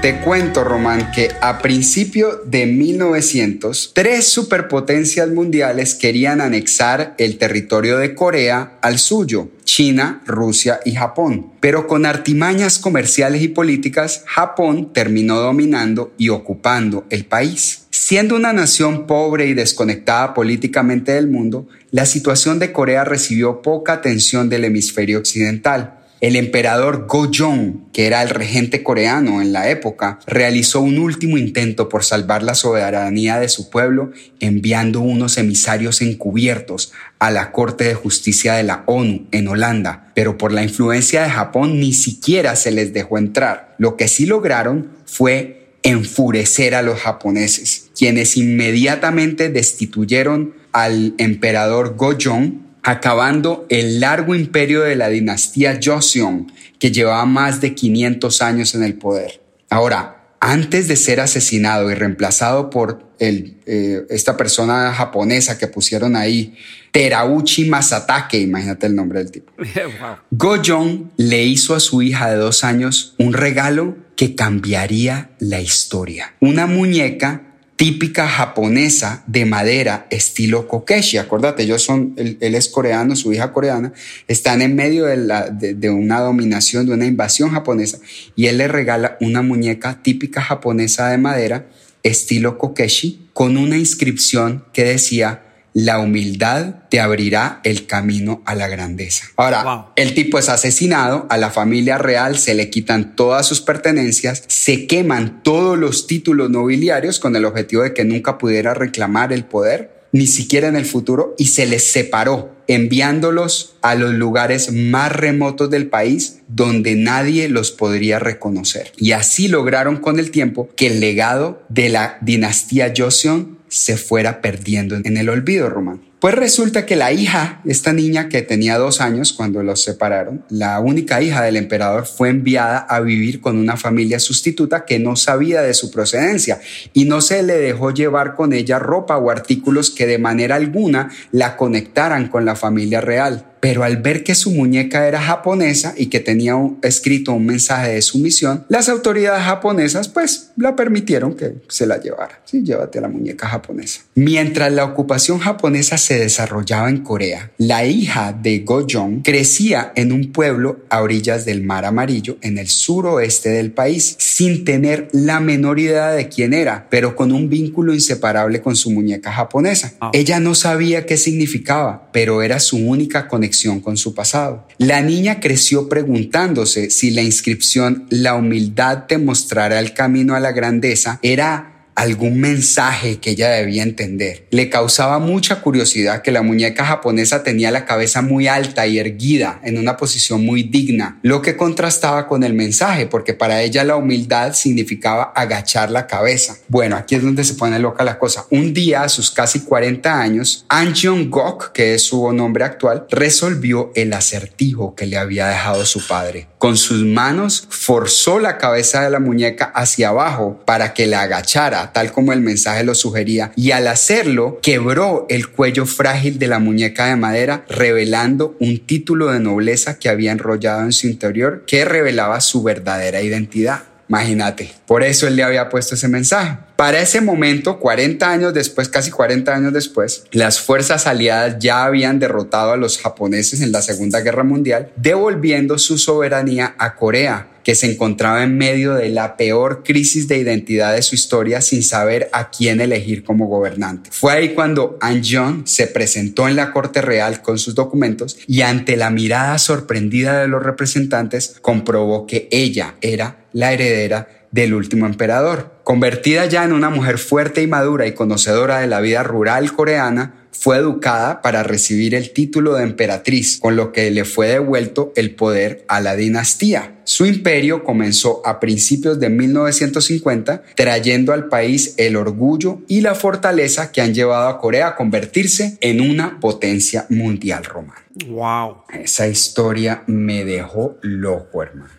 Te 0.01 0.19
cuento, 0.19 0.65
Román, 0.65 1.11
que 1.11 1.29
a 1.39 1.59
principio 1.59 2.41
de 2.45 2.65
1900, 2.65 3.91
tres 3.93 4.27
superpotencias 4.27 5.29
mundiales 5.29 5.95
querían 5.95 6.41
anexar 6.41 7.15
el 7.17 7.37
territorio 7.37 7.97
de 7.97 8.13
Corea 8.13 8.77
al 8.81 8.99
suyo, 8.99 9.49
China, 9.63 10.21
Rusia 10.25 10.81
y 10.83 10.95
Japón. 10.95 11.53
Pero 11.61 11.87
con 11.87 12.05
artimañas 12.05 12.77
comerciales 12.77 13.41
y 13.41 13.47
políticas, 13.47 14.23
Japón 14.25 14.91
terminó 14.93 15.39
dominando 15.39 16.13
y 16.17 16.27
ocupando 16.27 17.05
el 17.09 17.25
país. 17.25 17.87
Siendo 17.89 18.35
una 18.35 18.51
nación 18.51 19.07
pobre 19.07 19.47
y 19.47 19.53
desconectada 19.53 20.33
políticamente 20.33 21.13
del 21.13 21.27
mundo, 21.27 21.67
la 21.91 22.05
situación 22.05 22.59
de 22.59 22.73
Corea 22.73 23.05
recibió 23.05 23.61
poca 23.61 23.93
atención 23.93 24.49
del 24.49 24.65
hemisferio 24.65 25.19
occidental. 25.19 25.96
El 26.19 26.35
emperador 26.35 27.05
Gojong, 27.05 27.91
que 27.93 28.07
era 28.07 28.23
el 28.23 28.29
regente 28.29 28.81
coreano 28.81 29.39
en 29.39 29.53
la 29.53 29.69
época, 29.69 30.17
realizó 30.25 30.81
un 30.81 30.97
último 30.97 31.37
intento 31.37 31.89
por 31.89 32.03
salvar 32.03 32.41
la 32.41 32.55
soberanía 32.55 33.39
de 33.39 33.49
su 33.49 33.69
pueblo 33.69 34.11
enviando 34.39 34.99
unos 35.01 35.37
emisarios 35.37 36.01
encubiertos 36.01 36.91
a 37.19 37.29
la 37.29 37.51
Corte 37.51 37.83
de 37.83 37.93
Justicia 37.93 38.53
de 38.53 38.63
la 38.63 38.81
ONU 38.87 39.27
en 39.31 39.47
Holanda, 39.47 40.11
pero 40.15 40.39
por 40.39 40.51
la 40.51 40.63
influencia 40.63 41.21
de 41.21 41.29
Japón 41.29 41.79
ni 41.79 41.93
siquiera 41.93 42.55
se 42.55 42.71
les 42.71 42.93
dejó 42.93 43.19
entrar. 43.19 43.75
Lo 43.77 43.95
que 43.95 44.07
sí 44.07 44.25
lograron 44.25 44.89
fue 45.05 45.67
enfurecer 45.83 46.73
a 46.73 46.81
los 46.81 46.99
japoneses, 46.99 47.91
quienes 47.95 48.37
inmediatamente 48.37 49.49
destituyeron 49.49 50.55
al 50.71 51.13
emperador 51.19 51.95
Gojong 51.95 52.66
acabando 52.87 53.65
el 53.67 53.99
largo 53.99 54.33
imperio 54.33 54.81
de 54.81 54.95
la 54.95 55.09
dinastía 55.09 55.77
Joseon, 55.83 56.49
que 56.79 56.89
llevaba 56.89 57.25
más 57.25 57.59
de 57.59 57.75
500 57.75 58.41
años 58.41 58.75
en 58.75 58.83
el 58.83 58.93
poder. 58.93 59.41
Ahora, 59.69 60.29
antes 60.39 60.87
de 60.87 60.95
ser 60.95 61.19
asesinado 61.19 61.91
y 61.91 61.95
reemplazado 61.95 62.69
por 62.69 63.03
el, 63.19 63.57
eh, 63.65 64.05
esta 64.09 64.37
persona 64.37 64.93
japonesa 64.93 65.57
que 65.57 65.67
pusieron 65.67 66.15
ahí, 66.15 66.55
Terauchi 66.91 67.65
Masatake, 67.65 68.39
imagínate 68.39 68.87
el 68.87 68.95
nombre 68.95 69.19
del 69.19 69.31
tipo. 69.31 69.51
wow. 69.57 70.15
Gojon 70.31 71.11
le 71.17 71.43
hizo 71.43 71.75
a 71.75 71.81
su 71.81 72.01
hija 72.01 72.31
de 72.31 72.37
dos 72.37 72.63
años 72.63 73.15
un 73.17 73.33
regalo 73.33 73.97
que 74.15 74.33
cambiaría 74.33 75.31
la 75.39 75.59
historia. 75.59 76.35
Una 76.39 76.67
muñeca 76.67 77.46
típica 77.77 78.27
japonesa 78.27 79.23
de 79.27 79.45
madera 79.45 80.07
estilo 80.09 80.67
kokeshi. 80.67 81.17
Acuérdate, 81.17 81.63
ellos 81.63 81.81
son, 81.81 82.13
él, 82.17 82.37
es 82.41 82.67
coreano, 82.67 83.15
su 83.15 83.31
hija 83.31 83.53
coreana, 83.53 83.93
están 84.27 84.61
en 84.61 84.75
medio 84.75 85.05
de, 85.05 85.17
la, 85.17 85.49
de 85.49 85.89
una 85.89 86.19
dominación, 86.19 86.85
de 86.85 86.93
una 86.93 87.05
invasión 87.05 87.51
japonesa, 87.51 87.99
y 88.35 88.47
él 88.47 88.57
le 88.57 88.67
regala 88.67 89.17
una 89.21 89.41
muñeca 89.41 90.01
típica 90.03 90.41
japonesa 90.41 91.09
de 91.09 91.17
madera 91.17 91.67
estilo 92.03 92.57
kokeshi 92.57 93.29
con 93.33 93.57
una 93.57 93.77
inscripción 93.77 94.65
que 94.73 94.83
decía 94.83 95.46
la 95.77 95.99
humildad 95.99 96.73
te 96.89 96.99
abrirá 96.99 97.61
el 97.63 97.85
camino 97.85 98.41
a 98.45 98.55
la 98.55 98.67
grandeza. 98.67 99.27
Ahora, 99.35 99.61
Wow. 99.63 99.85
el 99.95 100.15
tipo 100.15 100.39
es 100.39 100.49
asesinado, 100.49 101.27
a 101.29 101.37
la 101.37 101.51
familia 101.51 101.99
real 101.99 102.39
se 102.39 102.55
le 102.55 102.71
quitan 102.71 103.15
todas 103.15 103.45
sus 103.45 103.61
pertenencias, 103.61 104.41
se 104.47 104.87
queman 104.87 105.43
todos 105.43 105.77
los 105.77 106.07
títulos 106.07 106.49
nobiliarios 106.49 107.19
con 107.19 107.35
el 107.35 107.45
objetivo 107.45 107.83
de 107.83 107.93
que 107.93 108.05
nunca 108.05 108.39
pudiera 108.39 108.73
reclamar 108.73 109.31
el 109.31 109.45
poder, 109.45 110.01
ni 110.11 110.25
siquiera 110.25 110.67
en 110.67 110.77
el 110.77 110.85
futuro, 110.85 111.35
y 111.37 111.45
se 111.45 111.67
les 111.67 111.91
separó, 111.91 112.55
enviándolos 112.67 113.75
a 113.83 113.93
los 113.93 114.15
lugares 114.15 114.71
más 114.73 115.11
remotos 115.11 115.69
del 115.69 115.89
país 115.89 116.39
donde 116.47 116.95
nadie 116.95 117.49
los 117.49 117.69
podría 117.69 118.17
reconocer. 118.17 118.93
Y 118.97 119.11
así 119.11 119.47
lograron 119.47 119.97
con 119.97 120.17
el 120.17 120.31
tiempo 120.31 120.69
que 120.75 120.87
el 120.87 120.99
legado 121.01 121.61
de 121.69 121.89
la 121.89 122.17
dinastía 122.21 122.91
Joseon 122.97 123.59
se 123.77 123.95
fuera 123.95 124.41
perdiendo 124.41 124.95
en 124.95 125.17
el 125.17 125.29
olvido 125.29 125.69
romano. 125.69 126.01
Pues 126.19 126.33
resulta 126.33 126.87
que 126.87 126.95
la 126.95 127.11
hija, 127.11 127.61
esta 127.63 127.93
niña 127.93 128.27
que 128.27 128.41
tenía 128.41 128.79
dos 128.79 129.01
años 129.01 129.33
cuando 129.33 129.61
los 129.61 129.83
separaron, 129.83 130.43
la 130.49 130.79
única 130.79 131.21
hija 131.21 131.43
del 131.43 131.57
emperador 131.57 132.07
fue 132.07 132.29
enviada 132.29 132.79
a 132.79 133.01
vivir 133.01 133.39
con 133.39 133.55
una 133.55 133.77
familia 133.77 134.19
sustituta 134.19 134.83
que 134.83 134.97
no 134.97 135.15
sabía 135.15 135.61
de 135.61 135.75
su 135.75 135.91
procedencia 135.91 136.59
y 136.93 137.05
no 137.05 137.21
se 137.21 137.43
le 137.43 137.59
dejó 137.59 137.91
llevar 137.91 138.33
con 138.33 138.51
ella 138.51 138.79
ropa 138.79 139.17
o 139.17 139.29
artículos 139.29 139.91
que 139.91 140.07
de 140.07 140.17
manera 140.17 140.55
alguna 140.55 141.11
la 141.31 141.55
conectaran 141.55 142.29
con 142.29 142.45
la 142.45 142.55
familia 142.55 142.99
real. 142.99 143.45
Pero 143.59 143.83
al 143.83 143.97
ver 143.97 144.23
que 144.23 144.35
su 144.35 144.51
muñeca 144.51 145.07
era 145.07 145.21
japonesa 145.21 145.93
y 145.97 146.07
que 146.07 146.19
tenía 146.19 146.55
un- 146.55 146.77
escrito 146.83 147.33
un 147.33 147.45
mensaje 147.45 147.89
de 147.93 148.01
sumisión, 148.01 148.65
las 148.69 148.89
autoridades 148.89 149.43
japonesas 149.43 150.07
pues 150.09 150.51
la 150.57 150.75
permitieron 150.75 151.35
que 151.35 151.55
se 151.67 151.85
la 151.87 151.99
llevara. 151.99 152.41
Sí, 152.45 152.63
llévate 152.63 153.01
la 153.01 153.07
muñeca 153.07 153.47
japonesa. 153.47 154.01
Mientras 154.15 154.71
la 154.71 154.85
ocupación 154.85 155.39
japonesa 155.39 155.97
se 155.97 156.17
desarrollaba 156.19 156.89
en 156.89 156.99
Corea, 157.03 157.51
la 157.57 157.85
hija 157.85 158.33
de 158.33 158.59
Gojeong 158.59 159.21
crecía 159.23 159.91
en 159.95 160.11
un 160.11 160.31
pueblo 160.31 160.79
a 160.89 161.01
orillas 161.01 161.45
del 161.45 161.63
Mar 161.63 161.85
Amarillo 161.85 162.37
en 162.41 162.57
el 162.57 162.67
suroeste 162.67 163.49
del 163.49 163.71
país, 163.71 164.15
sin 164.19 164.65
tener 164.65 165.07
la 165.11 165.39
menor 165.39 165.79
idea 165.79 166.11
de 166.11 166.29
quién 166.29 166.53
era, 166.53 166.87
pero 166.89 167.15
con 167.15 167.31
un 167.31 167.49
vínculo 167.49 167.93
inseparable 167.93 168.61
con 168.61 168.75
su 168.75 168.91
muñeca 168.91 169.31
japonesa. 169.31 169.93
Ah. 169.99 170.11
Ella 170.13 170.39
no 170.39 170.55
sabía 170.55 171.05
qué 171.05 171.17
significaba, 171.17 172.09
pero 172.11 172.41
era 172.41 172.59
su 172.59 172.77
única 172.77 173.27
conexión 173.27 173.46
con 173.81 173.97
su 173.97 174.13
pasado. 174.13 174.67
La 174.77 175.01
niña 175.01 175.39
creció 175.39 175.89
preguntándose 175.89 176.89
si 176.89 177.11
la 177.11 177.21
inscripción 177.21 178.05
La 178.09 178.35
humildad 178.35 179.05
te 179.07 179.17
mostrará 179.17 179.79
el 179.79 179.93
camino 179.93 180.35
a 180.35 180.39
la 180.39 180.51
grandeza 180.51 181.19
era 181.21 181.76
algún 181.97 182.39
mensaje 182.39 183.19
que 183.19 183.31
ella 183.31 183.49
debía 183.49 183.81
entender. 183.81 184.45
Le 184.51 184.69
causaba 184.69 185.17
mucha 185.17 185.61
curiosidad 185.61 186.21
que 186.21 186.31
la 186.31 186.43
muñeca 186.43 186.85
japonesa 186.85 187.41
tenía 187.41 187.71
la 187.71 187.85
cabeza 187.85 188.21
muy 188.21 188.47
alta 188.47 188.85
y 188.85 188.99
erguida 188.99 189.59
en 189.63 189.79
una 189.79 189.97
posición 189.97 190.45
muy 190.45 190.61
digna, 190.61 191.19
lo 191.23 191.41
que 191.41 191.57
contrastaba 191.57 192.27
con 192.27 192.43
el 192.43 192.53
mensaje, 192.53 193.07
porque 193.07 193.33
para 193.33 193.63
ella 193.63 193.83
la 193.83 193.95
humildad 193.95 194.53
significaba 194.53 195.23
agachar 195.35 195.89
la 195.89 196.05
cabeza. 196.05 196.57
Bueno, 196.67 196.95
aquí 196.95 197.15
es 197.15 197.23
donde 197.23 197.43
se 197.43 197.55
pone 197.55 197.79
loca 197.79 198.03
la 198.03 198.19
cosa. 198.19 198.45
Un 198.51 198.75
día, 198.75 199.01
a 199.01 199.09
sus 199.09 199.31
casi 199.31 199.61
40 199.61 200.21
años, 200.21 200.65
An 200.69 200.93
Jong-gok, 200.93 201.71
que 201.71 201.95
es 201.95 202.03
su 202.03 202.31
nombre 202.31 202.63
actual, 202.63 203.07
resolvió 203.09 203.91
el 203.95 204.13
acertijo 204.13 204.93
que 204.93 205.07
le 205.07 205.17
había 205.17 205.47
dejado 205.47 205.83
su 205.85 206.05
padre. 206.05 206.47
Con 206.59 206.77
sus 206.77 207.03
manos 207.03 207.67
forzó 207.69 208.39
la 208.39 208.57
cabeza 208.57 209.01
de 209.01 209.09
la 209.09 209.19
muñeca 209.19 209.65
hacia 209.65 210.09
abajo 210.09 210.59
para 210.65 210.93
que 210.93 211.07
la 211.07 211.21
agachara, 211.21 211.86
tal 211.93 212.11
como 212.11 212.33
el 212.33 212.41
mensaje 212.41 212.83
lo 212.83 212.95
sugería, 212.95 213.51
y 213.55 213.71
al 213.71 213.87
hacerlo 213.87 214.59
quebró 214.61 215.25
el 215.29 215.49
cuello 215.49 215.85
frágil 215.85 216.39
de 216.39 216.47
la 216.47 216.59
muñeca 216.59 217.07
de 217.07 217.15
madera, 217.15 217.65
revelando 217.69 218.55
un 218.59 218.79
título 218.79 219.31
de 219.31 219.39
nobleza 219.39 219.99
que 219.99 220.09
había 220.09 220.31
enrollado 220.31 220.81
en 220.81 220.91
su 220.91 221.07
interior 221.07 221.63
que 221.65 221.85
revelaba 221.85 222.41
su 222.41 222.63
verdadera 222.63 223.21
identidad. 223.21 223.83
Imagínate, 224.09 224.71
por 224.85 225.03
eso 225.03 225.27
él 225.27 225.35
le 225.35 225.43
había 225.43 225.67
puesto 225.67 225.95
ese 225.95 226.07
mensaje. 226.07 226.57
Para 226.77 227.01
ese 227.01 227.19
momento, 227.19 227.77
40 227.79 228.31
años 228.31 228.53
después, 228.53 228.87
casi 228.87 229.11
40 229.11 229.53
años 229.53 229.73
después, 229.73 230.23
las 230.31 230.61
fuerzas 230.61 231.07
aliadas 231.07 231.57
ya 231.59 231.83
habían 231.83 232.17
derrotado 232.17 232.71
a 232.71 232.77
los 232.77 232.99
japoneses 232.99 233.61
en 233.61 233.73
la 233.73 233.81
Segunda 233.81 234.21
Guerra 234.21 234.43
Mundial, 234.43 234.91
devolviendo 234.95 235.77
su 235.77 235.97
soberanía 235.97 236.75
a 236.77 236.95
Corea, 236.95 237.47
que 237.67 237.75
se 237.75 237.91
encontraba 237.91 238.43
en 238.43 238.57
medio 238.57 238.93
de 238.93 239.09
la 239.09 239.35
peor 239.35 239.83
crisis 239.83 240.29
de 240.29 240.37
identidad 240.37 240.93
de 240.93 241.01
su 241.01 241.15
historia 241.15 241.59
sin 241.59 241.83
saber 241.83 242.29
a 242.31 242.49
quién 242.49 242.79
elegir 242.79 243.25
como 243.25 243.47
gobernante. 243.47 244.09
Fue 244.13 244.31
ahí 244.31 244.53
cuando 244.53 244.97
An 245.01 245.21
Jong 245.21 245.67
se 245.67 245.87
presentó 245.87 246.47
en 246.47 246.55
la 246.55 246.71
corte 246.71 247.01
real 247.01 247.41
con 247.41 247.59
sus 247.59 247.75
documentos 247.75 248.37
y 248.47 248.61
ante 248.61 248.95
la 248.95 249.09
mirada 249.09 249.57
sorprendida 249.57 250.39
de 250.39 250.47
los 250.47 250.63
representantes 250.63 251.57
comprobó 251.61 252.25
que 252.25 252.47
ella 252.51 252.95
era 253.01 253.47
la 253.51 253.73
heredera 253.73 254.29
del 254.51 254.73
último 254.73 255.05
emperador. 255.05 255.81
Convertida 255.83 256.45
ya 256.45 256.63
en 256.63 256.71
una 256.71 256.89
mujer 256.89 257.17
fuerte 257.17 257.61
y 257.61 257.67
madura 257.67 258.07
y 258.07 258.13
conocedora 258.13 258.79
de 258.79 258.87
la 258.87 259.01
vida 259.01 259.23
rural 259.23 259.73
coreana, 259.73 260.46
fue 260.59 260.77
educada 260.77 261.41
para 261.41 261.63
recibir 261.63 262.15
el 262.15 262.31
título 262.31 262.75
de 262.75 262.83
emperatriz, 262.83 263.59
con 263.59 263.75
lo 263.75 263.91
que 263.91 264.09
le 264.11 264.25
fue 264.25 264.47
devuelto 264.47 265.13
el 265.15 265.35
poder 265.35 265.85
a 265.87 266.01
la 266.01 266.15
dinastía. 266.15 266.95
Su 267.03 267.25
imperio 267.25 267.83
comenzó 267.83 268.41
a 268.45 268.59
principios 268.59 269.19
de 269.19 269.29
1950, 269.29 270.63
trayendo 270.75 271.31
al 271.31 271.47
país 271.47 271.93
el 271.97 272.15
orgullo 272.15 272.79
y 272.87 273.01
la 273.01 273.15
fortaleza 273.15 273.91
que 273.91 274.01
han 274.01 274.13
llevado 274.13 274.47
a 274.47 274.59
Corea 274.59 274.89
a 274.89 274.95
convertirse 274.95 275.77
en 275.79 276.01
una 276.01 276.39
potencia 276.39 277.05
mundial 277.09 277.63
romana. 277.63 278.03
Wow. 278.27 278.83
Esa 278.93 279.27
historia 279.27 280.03
me 280.07 280.43
dejó 280.43 280.97
loco, 281.01 281.63
hermano. 281.63 281.91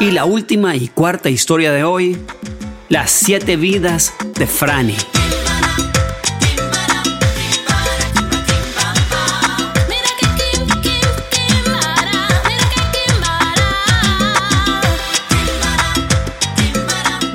Y 0.00 0.10
la 0.10 0.24
última 0.24 0.76
y 0.76 0.88
cuarta 0.88 1.30
historia 1.30 1.72
de 1.72 1.84
hoy, 1.84 2.18
las 2.88 3.10
siete 3.10 3.56
vidas 3.56 4.12
de 4.38 4.46
Franny. 4.46 4.96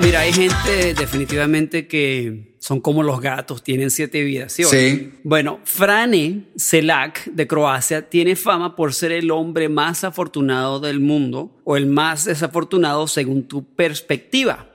Mira, 0.01 0.21
hay 0.21 0.33
gente 0.33 0.93
definitivamente 0.95 1.87
que 1.87 2.55
son 2.59 2.81
como 2.81 3.03
los 3.03 3.21
gatos, 3.21 3.63
tienen 3.63 3.91
siete 3.91 4.23
vidas, 4.23 4.53
¿sí? 4.53 4.63
Sí. 4.63 5.11
Bueno, 5.23 5.59
Frane 5.63 6.47
Selak 6.55 7.25
de 7.25 7.47
Croacia 7.47 8.09
tiene 8.09 8.35
fama 8.35 8.75
por 8.75 8.93
ser 8.93 9.11
el 9.11 9.29
hombre 9.29 9.69
más 9.69 10.03
afortunado 10.03 10.79
del 10.79 10.99
mundo 10.99 11.61
o 11.63 11.77
el 11.77 11.85
más 11.85 12.25
desafortunado 12.25 13.07
según 13.07 13.47
tu 13.47 13.63
perspectiva. 13.63 14.67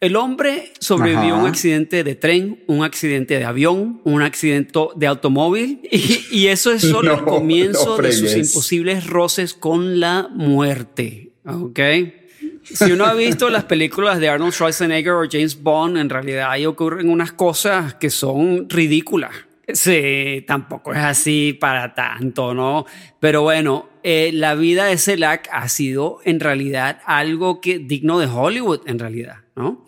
El 0.00 0.16
hombre 0.16 0.72
sobrevivió 0.80 1.36
a 1.36 1.38
un 1.38 1.46
accidente 1.46 2.04
de 2.04 2.16
tren, 2.16 2.62
un 2.66 2.84
accidente 2.84 3.38
de 3.38 3.44
avión, 3.44 4.00
un 4.04 4.20
accidente 4.20 4.78
de 4.96 5.06
automóvil 5.06 5.80
y, 5.90 6.26
y 6.30 6.46
eso 6.48 6.72
es 6.72 6.82
solo 6.82 7.14
el 7.18 7.24
comienzo 7.24 7.96
no 7.96 8.02
de 8.02 8.12
sus 8.12 8.34
imposibles 8.34 9.06
roces 9.06 9.54
con 9.54 10.00
la 10.00 10.28
muerte. 10.28 11.30
¿Ok? 11.44 11.78
Si 12.72 12.90
uno 12.92 13.04
ha 13.04 13.14
visto 13.14 13.48
las 13.48 13.64
películas 13.64 14.18
de 14.18 14.28
Arnold 14.28 14.52
Schwarzenegger 14.52 15.12
o 15.12 15.24
James 15.30 15.62
Bond, 15.62 15.96
en 15.96 16.10
realidad 16.10 16.50
ahí 16.50 16.66
ocurren 16.66 17.08
unas 17.08 17.32
cosas 17.32 17.94
que 17.94 18.10
son 18.10 18.68
ridículas. 18.68 19.32
Sí, 19.72 20.44
tampoco 20.46 20.92
es 20.92 20.98
así 20.98 21.52
para 21.52 21.94
tanto, 21.94 22.54
¿no? 22.54 22.86
Pero 23.18 23.42
bueno, 23.42 23.88
eh, 24.02 24.30
la 24.32 24.54
vida 24.54 24.84
de 24.84 24.96
Selak 24.98 25.48
ha 25.50 25.68
sido 25.68 26.18
en 26.24 26.38
realidad 26.38 27.00
algo 27.04 27.60
que 27.60 27.78
digno 27.78 28.18
de 28.18 28.26
Hollywood, 28.26 28.82
en 28.86 28.98
realidad, 28.98 29.38
¿no? 29.56 29.84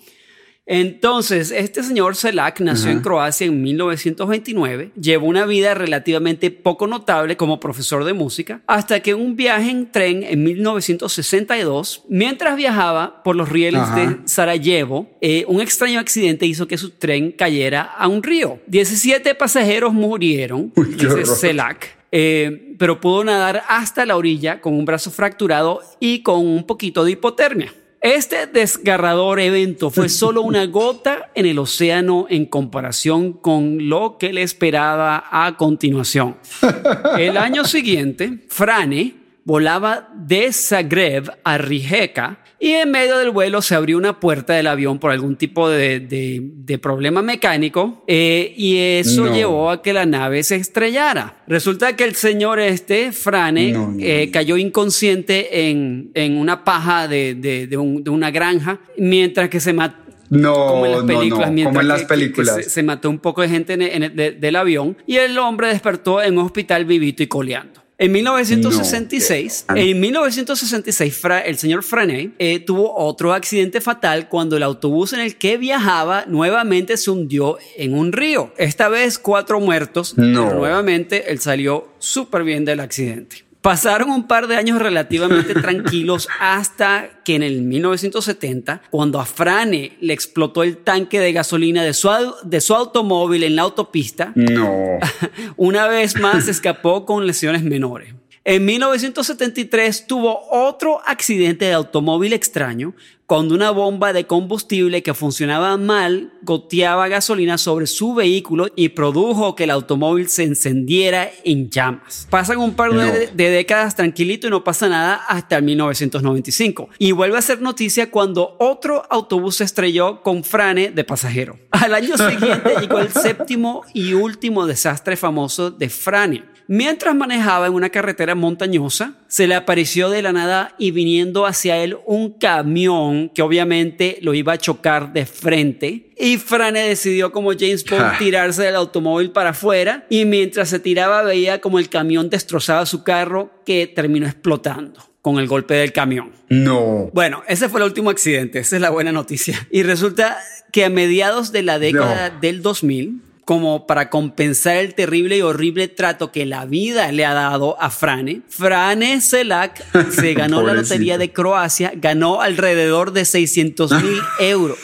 Entonces, 0.70 1.50
este 1.50 1.82
señor 1.82 2.14
Selak 2.14 2.60
nació 2.60 2.90
en 2.90 3.00
Croacia 3.00 3.46
en 3.46 3.62
1929, 3.62 4.92
llevó 5.00 5.26
una 5.26 5.46
vida 5.46 5.72
relativamente 5.72 6.50
poco 6.50 6.86
notable 6.86 7.38
como 7.38 7.58
profesor 7.58 8.04
de 8.04 8.12
música, 8.12 8.60
hasta 8.66 9.00
que 9.00 9.14
un 9.14 9.34
viaje 9.34 9.70
en 9.70 9.90
tren 9.90 10.22
en 10.22 10.44
1962, 10.44 12.04
mientras 12.10 12.54
viajaba 12.56 13.22
por 13.22 13.34
los 13.34 13.48
rieles 13.48 13.80
de 13.94 14.18
Sarajevo, 14.26 15.08
eh, 15.22 15.46
un 15.48 15.62
extraño 15.62 16.00
accidente 16.00 16.44
hizo 16.44 16.68
que 16.68 16.76
su 16.76 16.90
tren 16.90 17.32
cayera 17.32 17.82
a 17.82 18.06
un 18.06 18.22
río. 18.22 18.60
17 18.66 19.34
pasajeros 19.36 19.94
murieron, 19.94 20.70
Uy, 20.76 20.96
dice. 20.98 21.24
Selak, 21.24 21.96
eh, 22.12 22.74
pero 22.78 23.00
pudo 23.00 23.24
nadar 23.24 23.62
hasta 23.68 24.04
la 24.04 24.18
orilla 24.18 24.60
con 24.60 24.74
un 24.74 24.84
brazo 24.84 25.10
fracturado 25.10 25.80
y 25.98 26.22
con 26.22 26.46
un 26.46 26.64
poquito 26.64 27.06
de 27.06 27.12
hipotermia. 27.12 27.72
Este 28.00 28.46
desgarrador 28.46 29.40
evento 29.40 29.90
fue 29.90 30.08
solo 30.08 30.42
una 30.42 30.66
gota 30.66 31.30
en 31.34 31.46
el 31.46 31.58
océano 31.58 32.26
en 32.28 32.46
comparación 32.46 33.32
con 33.32 33.88
lo 33.88 34.18
que 34.18 34.32
le 34.32 34.42
esperaba 34.42 35.24
a 35.30 35.56
continuación. 35.56 36.36
El 37.18 37.36
año 37.36 37.64
siguiente, 37.64 38.44
Frane 38.48 39.17
volaba 39.48 40.10
de 40.14 40.52
Zagreb 40.52 41.30
a 41.42 41.56
Rijeka 41.56 42.38
y 42.60 42.72
en 42.72 42.90
medio 42.90 43.16
del 43.16 43.30
vuelo 43.30 43.62
se 43.62 43.74
abrió 43.74 43.96
una 43.96 44.20
puerta 44.20 44.52
del 44.52 44.66
avión 44.66 44.98
por 44.98 45.10
algún 45.10 45.36
tipo 45.36 45.70
de, 45.70 46.00
de- 46.00 46.42
de 46.42 46.76
problema 46.78 47.22
mecánico 47.22 48.04
eh, 48.06 48.52
y 48.58 48.76
eso 48.76 49.24
No. 49.24 49.34
llevó 49.34 49.70
a 49.70 49.80
que 49.80 49.94
la 49.94 50.04
nave 50.04 50.42
se 50.42 50.56
estrellara. 50.56 51.38
Resulta 51.46 51.96
que 51.96 52.04
el 52.04 52.14
señor 52.14 52.60
este, 52.60 53.10
Frane, 53.12 53.72
No, 53.72 53.92
no, 53.92 53.96
eh, 54.04 54.30
cayó 54.30 54.58
inconsciente 54.58 55.70
en, 55.70 56.10
en 56.12 56.36
una 56.36 56.62
paja 56.62 57.08
de, 57.08 57.34
de- 57.34 57.66
de 57.68 57.76
un- 57.78 58.04
de 58.04 58.10
una 58.10 58.30
granja 58.30 58.80
mientras 58.98 59.48
que 59.48 59.60
se 59.60 59.72
mató 59.72 59.96
No, 60.28 60.52
como 60.66 60.84
en 60.84 60.92
las 60.92 61.04
películas, 61.04 61.48
no, 61.48 61.54
mientras 61.54 62.02
como 62.02 62.20
en 62.20 62.32
que- 62.34 62.44
se, 62.44 62.62
se 62.68 62.82
mató 62.82 63.08
un 63.08 63.18
poco 63.18 63.40
de 63.40 63.48
gente 63.48 63.72
en 63.72 63.80
el- 63.80 63.92
en 63.92 64.02
el- 64.02 64.14
de- 64.14 64.32
del 64.32 64.56
avión 64.56 64.98
y 65.06 65.16
el 65.16 65.38
hombre 65.38 65.68
despertó 65.68 66.22
en 66.22 66.36
un 66.36 66.44
hospital 66.44 66.84
vivito 66.84 67.22
y 67.22 67.28
coleando. 67.28 67.80
En 68.00 68.12
1966, 68.12 69.64
No, 69.68 69.74
qué- 69.74 69.90
en 69.90 69.98
1966, 70.00 71.16
Fra- 71.16 71.40
el 71.40 71.58
señor 71.58 71.82
Frané 71.82 72.30
eh, 72.38 72.60
tuvo 72.60 72.94
otro 72.96 73.32
accidente 73.32 73.80
fatal 73.80 74.28
cuando 74.28 74.56
el 74.56 74.62
autobús 74.62 75.12
en 75.14 75.20
el 75.20 75.36
que 75.36 75.56
viajaba 75.56 76.24
nuevamente 76.26 76.96
se 76.96 77.10
hundió 77.10 77.58
en 77.76 77.94
un 77.94 78.12
río. 78.12 78.52
Esta 78.56 78.88
vez 78.88 79.18
cuatro 79.18 79.58
muertos, 79.58 80.16
No. 80.16 80.44
pero 80.46 80.58
nuevamente 80.58 81.32
él 81.32 81.40
salió 81.40 81.88
súper 81.98 82.44
bien 82.44 82.64
del 82.64 82.78
accidente. 82.80 83.44
Pasaron 83.68 84.08
un 84.08 84.26
par 84.26 84.46
de 84.46 84.56
años 84.56 84.78
relativamente 84.78 85.52
tranquilos 85.60 86.26
hasta 86.40 87.10
que 87.22 87.34
en 87.34 87.42
el 87.42 87.60
1970, 87.60 88.80
cuando 88.88 89.20
a 89.20 89.26
Frane 89.26 89.92
le 90.00 90.14
explotó 90.14 90.62
el 90.62 90.78
tanque 90.78 91.20
de 91.20 91.34
gasolina 91.34 91.82
de 91.82 91.92
su, 91.92 92.08
de 92.44 92.62
su 92.62 92.74
automóvil 92.74 93.44
en 93.44 93.56
la 93.56 93.62
autopista, 93.62 94.32
No. 94.34 94.98
una 95.58 95.86
vez 95.86 96.18
más 96.18 96.48
escapó 96.48 97.04
con 97.04 97.26
lesiones 97.26 97.62
menores. 97.62 98.14
En 98.42 98.64
1973 98.64 100.06
tuvo 100.06 100.48
otro 100.50 101.02
accidente 101.06 101.66
de 101.66 101.74
automóvil 101.74 102.32
extraño 102.32 102.94
cuando 103.28 103.54
una 103.54 103.70
bomba 103.70 104.14
de 104.14 104.26
combustible 104.26 105.02
que 105.02 105.12
funcionaba 105.12 105.76
mal 105.76 106.32
goteaba 106.40 107.08
gasolina 107.08 107.58
sobre 107.58 107.86
su 107.86 108.14
vehículo 108.14 108.68
y 108.74 108.88
produjo 108.88 109.54
que 109.54 109.64
el 109.64 109.70
automóvil 109.70 110.30
se 110.30 110.44
encendiera 110.44 111.30
en 111.44 111.68
llamas. 111.68 112.26
Pasan 112.30 112.56
un 112.56 112.72
par 112.72 112.90
de, 112.92 112.96
No. 112.96 113.12
de 113.34 113.50
décadas 113.50 113.94
tranquilito 113.94 114.46
y 114.46 114.50
no 114.50 114.64
pasa 114.64 114.88
nada 114.88 115.16
hasta 115.28 115.58
el 115.58 115.62
1995. 115.64 116.88
Y 116.98 117.12
vuelve 117.12 117.36
a 117.36 117.42
ser 117.42 117.60
noticia 117.60 118.10
cuando 118.10 118.56
otro 118.58 119.02
autobús 119.10 119.56
se 119.56 119.64
estrelló 119.64 120.22
con 120.22 120.42
Frane 120.42 120.90
de 120.90 121.04
pasajero. 121.04 121.58
Al 121.70 121.92
año 121.94 122.16
siguiente 122.16 122.76
llegó 122.80 122.98
el 122.98 123.12
séptimo 123.12 123.82
y 123.92 124.14
último 124.14 124.66
desastre 124.66 125.16
famoso 125.18 125.70
de 125.70 125.90
Frane. 125.90 126.44
Mientras 126.70 127.14
manejaba 127.16 127.66
en 127.66 127.72
una 127.72 127.88
carretera 127.88 128.34
montañosa, 128.34 129.14
se 129.26 129.46
le 129.46 129.54
apareció 129.54 130.10
de 130.10 130.20
la 130.20 130.32
nada 130.34 130.74
y 130.78 130.90
viniendo 130.90 131.46
hacia 131.46 131.78
él 131.82 131.96
un 132.04 132.30
camión 132.32 133.30
que 133.30 133.40
obviamente 133.40 134.18
lo 134.20 134.34
iba 134.34 134.52
a 134.52 134.58
chocar 134.58 135.14
de 135.14 135.24
frente. 135.24 136.10
Y 136.18 136.36
Frane 136.36 136.80
decidió 136.82 137.32
como 137.32 137.52
James 137.58 137.86
Bond 137.88 138.18
tirarse 138.18 138.64
del 138.64 138.76
automóvil 138.76 139.30
para 139.30 139.50
afuera 139.50 140.04
y 140.10 140.26
mientras 140.26 140.68
se 140.68 140.78
tiraba 140.78 141.22
veía 141.22 141.62
como 141.62 141.78
el 141.78 141.88
camión 141.88 142.28
destrozaba 142.28 142.84
su 142.84 143.02
carro 143.02 143.50
que 143.64 143.86
terminó 143.86 144.26
explotando 144.26 145.02
con 145.22 145.38
el 145.38 145.46
golpe 145.46 145.72
del 145.74 145.92
camión. 145.92 146.32
No. 146.50 147.08
Bueno, 147.14 147.42
ese 147.48 147.70
fue 147.70 147.80
el 147.80 147.86
último 147.86 148.10
accidente, 148.10 148.58
esa 148.58 148.76
es 148.76 148.82
la 148.82 148.90
buena 148.90 149.10
noticia. 149.12 149.66
Y 149.70 149.84
resulta 149.84 150.36
que 150.70 150.84
a 150.84 150.90
mediados 150.90 151.50
de 151.50 151.62
la 151.62 151.78
década 151.78 152.28
No. 152.30 152.40
del 152.40 152.60
2000, 152.60 153.22
como 153.48 153.86
para 153.86 154.10
compensar 154.10 154.76
el 154.76 154.92
terrible 154.92 155.38
y 155.38 155.40
horrible 155.40 155.88
trato 155.88 156.30
que 156.30 156.44
la 156.44 156.66
vida 156.66 157.10
le 157.12 157.24
ha 157.24 157.32
dado 157.32 157.80
a 157.80 157.88
Frane, 157.88 158.42
Frane 158.46 159.22
Selak 159.22 160.10
se 160.10 160.34
ganó 160.34 160.60
la 160.62 160.74
lotería 160.74 161.16
de 161.16 161.32
Croacia, 161.32 161.94
ganó 161.96 162.42
alrededor 162.42 163.12
de 163.12 163.24
600 163.24 164.02
mil 164.02 164.20
euros. 164.38 164.78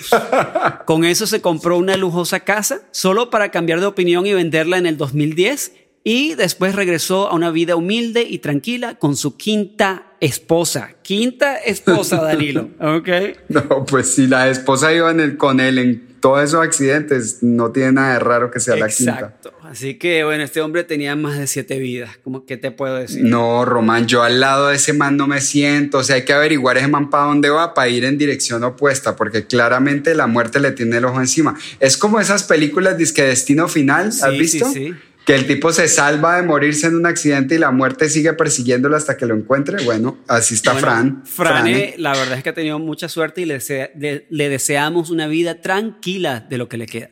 Con 0.87 1.05
eso 1.05 1.27
se 1.27 1.43
compró 1.43 1.77
una 1.77 1.99
lujosa 1.99 2.41
casa, 2.41 2.81
solo 2.91 3.29
para 3.29 3.51
cambiar 3.51 3.81
de 3.81 3.87
opinión 3.87 4.25
y 4.25 4.33
venderla 4.33 4.79
en 4.79 4.87
el 4.87 4.97
2010. 4.97 5.73
Y 6.03 6.35
después 6.35 6.75
regresó 6.75 7.29
a 7.29 7.35
una 7.35 7.51
vida 7.51 7.77
humilde 7.77 8.23
y 8.23 8.39
tranquila 8.39 8.95
con 8.95 9.17
su 9.17 9.37
quinta 9.37 10.15
esposa. 10.21 10.97
Quinta 11.03 11.57
esposa, 11.57 12.23
Danilo. 12.23 12.71
¿Ok? 12.81 13.09
No, 13.51 13.85
pues 13.85 14.15
si 14.15 14.27
la 14.27 14.49
esposa 14.49 14.91
iba 14.95 15.11
en 15.11 15.21
el, 15.21 15.37
con 15.37 15.61
él 15.61 15.79
en 15.79 16.14
todos 16.25 16.43
esos 16.43 16.63
accidentes, 16.65 17.43
no 17.43 17.71
tiene 17.71 17.93
nada 17.93 18.15
de 18.15 18.19
raro 18.19 18.51
que 18.51 18.59
sea 18.59 18.77
la 18.77 18.89
quinta. 18.89 19.13
Exacto. 19.13 19.53
Así 19.63 19.97
que, 19.99 20.25
bueno, 20.25 20.43
este 20.43 20.63
hombre 20.63 20.83
tenía 20.83 21.15
más 21.17 21.37
de 21.39 21.47
siete 21.47 21.79
vidas. 21.79 22.13
¿Cómo 22.25 22.47
que 22.47 22.57
te 22.57 22.71
puedo 22.71 22.95
decir? 22.97 23.23
No, 23.25 23.67
Román, 23.67 24.07
yo 24.07 24.23
al 24.23 24.41
lado 24.41 24.69
de 24.69 24.77
ese 24.77 24.95
man 24.95 25.19
no 25.19 25.27
me 25.27 25.43
siento. 25.43 25.99
O 25.99 26.03
sea, 26.03 26.17
hay 26.17 26.25
que 26.25 26.33
averiguar 26.33 26.79
ese 26.79 26.89
man 26.89 27.11
para 27.11 27.25
dónde 27.25 27.51
va 27.51 27.75
para 27.75 27.91
ir 27.91 28.07
en 28.07 28.17
dirección 28.17 28.65
opuesta, 28.65 29.17
porque 29.17 29.45
claramente 29.47 30.15
la 30.15 30.27
muerte 30.27 30.61
le 30.61 30.73
tiene 30.73 30.97
el 30.97 31.05
ojo 31.05 31.21
encima. 31.21 31.59
Es 31.79 31.99
como 31.99 32.19
esas 32.19 32.45
películas 32.45 32.97
disque 32.97 33.23
Destino 33.23 33.69
Final, 33.69 34.07
¿has 34.09 34.21
Sí, 34.23 34.39
visto? 34.39 34.65
sí, 34.73 34.73
sí. 34.89 34.95
Que 35.27 35.35
el 35.35 35.47
tipo 35.47 35.73
se 35.73 35.89
salva 35.89 36.37
de 36.37 36.43
morirse 36.43 36.87
en 36.87 36.97
un 36.97 37.07
accidente 37.07 37.55
y 37.55 37.59
la 37.59 37.71
muerte 37.71 38.11
sigue 38.11 38.35
persiguiéndolo 38.35 38.95
hasta 38.95 39.17
que 39.17 39.25
lo 39.25 39.35
encuentre. 39.35 39.83
Bueno, 39.83 40.19
así 40.29 40.55
está 40.55 40.73
Bueno, 40.73 40.87
Fran. 40.87 41.23
Frane, 41.25 41.95
la 41.97 42.13
verdad 42.13 42.37
es 42.37 42.43
que 42.43 42.51
ha 42.51 42.55
tenido 42.55 42.79
mucha 42.79 43.09
suerte 43.09 43.41
y 43.41 43.47
le, 43.47 43.55
desea- 43.59 43.91
de- 43.95 44.27
le 44.29 44.49
deseamos 44.51 45.09
una 45.09 45.27
vida 45.27 45.63
tranquila 45.63 46.41
de 46.41 46.59
lo 46.59 46.69
que 46.69 46.77
le 46.77 46.87
queda. 46.87 47.09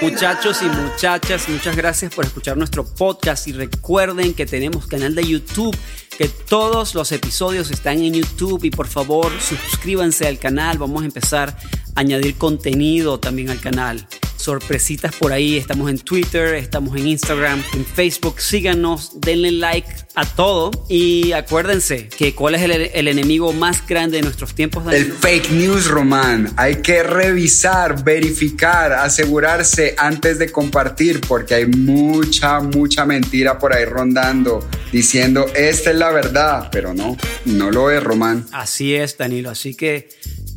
Muchachos 0.00 0.60
y 0.62 0.64
muchachas, 0.66 1.48
muchas 1.48 1.76
gracias 1.76 2.14
por 2.14 2.24
escuchar 2.24 2.56
nuestro 2.56 2.84
podcast 2.84 3.46
y 3.48 3.52
recuerden 3.52 4.34
que 4.34 4.44
tenemos 4.44 4.86
canal 4.86 5.14
de 5.14 5.24
YouTube, 5.26 5.74
que 6.18 6.28
todos 6.28 6.94
los 6.94 7.10
episodios 7.12 7.70
están 7.70 8.00
en 8.02 8.14
YouTube 8.14 8.64
y 8.64 8.70
por 8.70 8.86
favor 8.86 9.30
suscríbanse 9.40 10.26
al 10.26 10.38
canal, 10.38 10.78
vamos 10.78 11.02
a 11.02 11.06
empezar 11.06 11.56
a 11.94 12.00
añadir 12.00 12.34
contenido 12.36 13.20
también 13.20 13.50
al 13.50 13.60
canal. 13.60 14.06
Sorpresitas 14.44 15.14
por 15.16 15.32
ahí, 15.32 15.56
estamos 15.56 15.88
en 15.88 15.98
Twitter, 15.98 16.54
estamos 16.56 16.94
en 16.98 17.06
Instagram, 17.06 17.62
en 17.72 17.86
Facebook, 17.86 18.42
síganos, 18.42 19.18
denle 19.18 19.52
like 19.52 19.88
a 20.14 20.26
todo 20.26 20.70
y 20.86 21.32
acuérdense 21.32 22.08
que 22.08 22.34
cuál 22.34 22.54
es 22.54 22.60
el, 22.60 22.72
el 22.72 23.08
enemigo 23.08 23.54
más 23.54 23.86
grande 23.86 24.18
de 24.18 24.22
nuestros 24.22 24.54
tiempos. 24.54 24.84
El 24.92 24.92
Danilo? 24.92 25.14
fake 25.14 25.50
news, 25.52 25.86
Román. 25.86 26.52
Hay 26.58 26.82
que 26.82 27.02
revisar, 27.02 28.04
verificar, 28.04 28.92
asegurarse 28.92 29.94
antes 29.96 30.38
de 30.38 30.52
compartir, 30.52 31.22
porque 31.22 31.54
hay 31.54 31.66
mucha, 31.66 32.60
mucha 32.60 33.06
mentira 33.06 33.58
por 33.58 33.72
ahí 33.72 33.86
rondando, 33.86 34.68
diciendo 34.92 35.46
esta 35.54 35.90
es 35.90 35.96
la 35.96 36.10
verdad, 36.10 36.68
pero 36.70 36.92
no, 36.92 37.16
no 37.46 37.70
lo 37.70 37.90
es, 37.90 38.02
Román. 38.02 38.44
Así 38.52 38.94
es, 38.94 39.16
Danilo. 39.16 39.48
Así 39.48 39.74
que, 39.74 40.10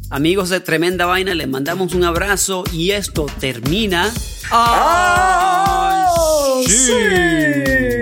amigos 0.09 0.49
de 0.49 0.59
Tremenda 0.59 1.05
Vaina, 1.05 1.33
les 1.33 1.47
mandamos 1.47 1.93
un 1.93 2.03
abrazo 2.03 2.63
y 2.71 2.91
esto 2.91 3.25
termina. 3.39 4.11
¡Ah, 4.51 6.07
¡Ay, 6.57 6.67
sí! 6.67 7.96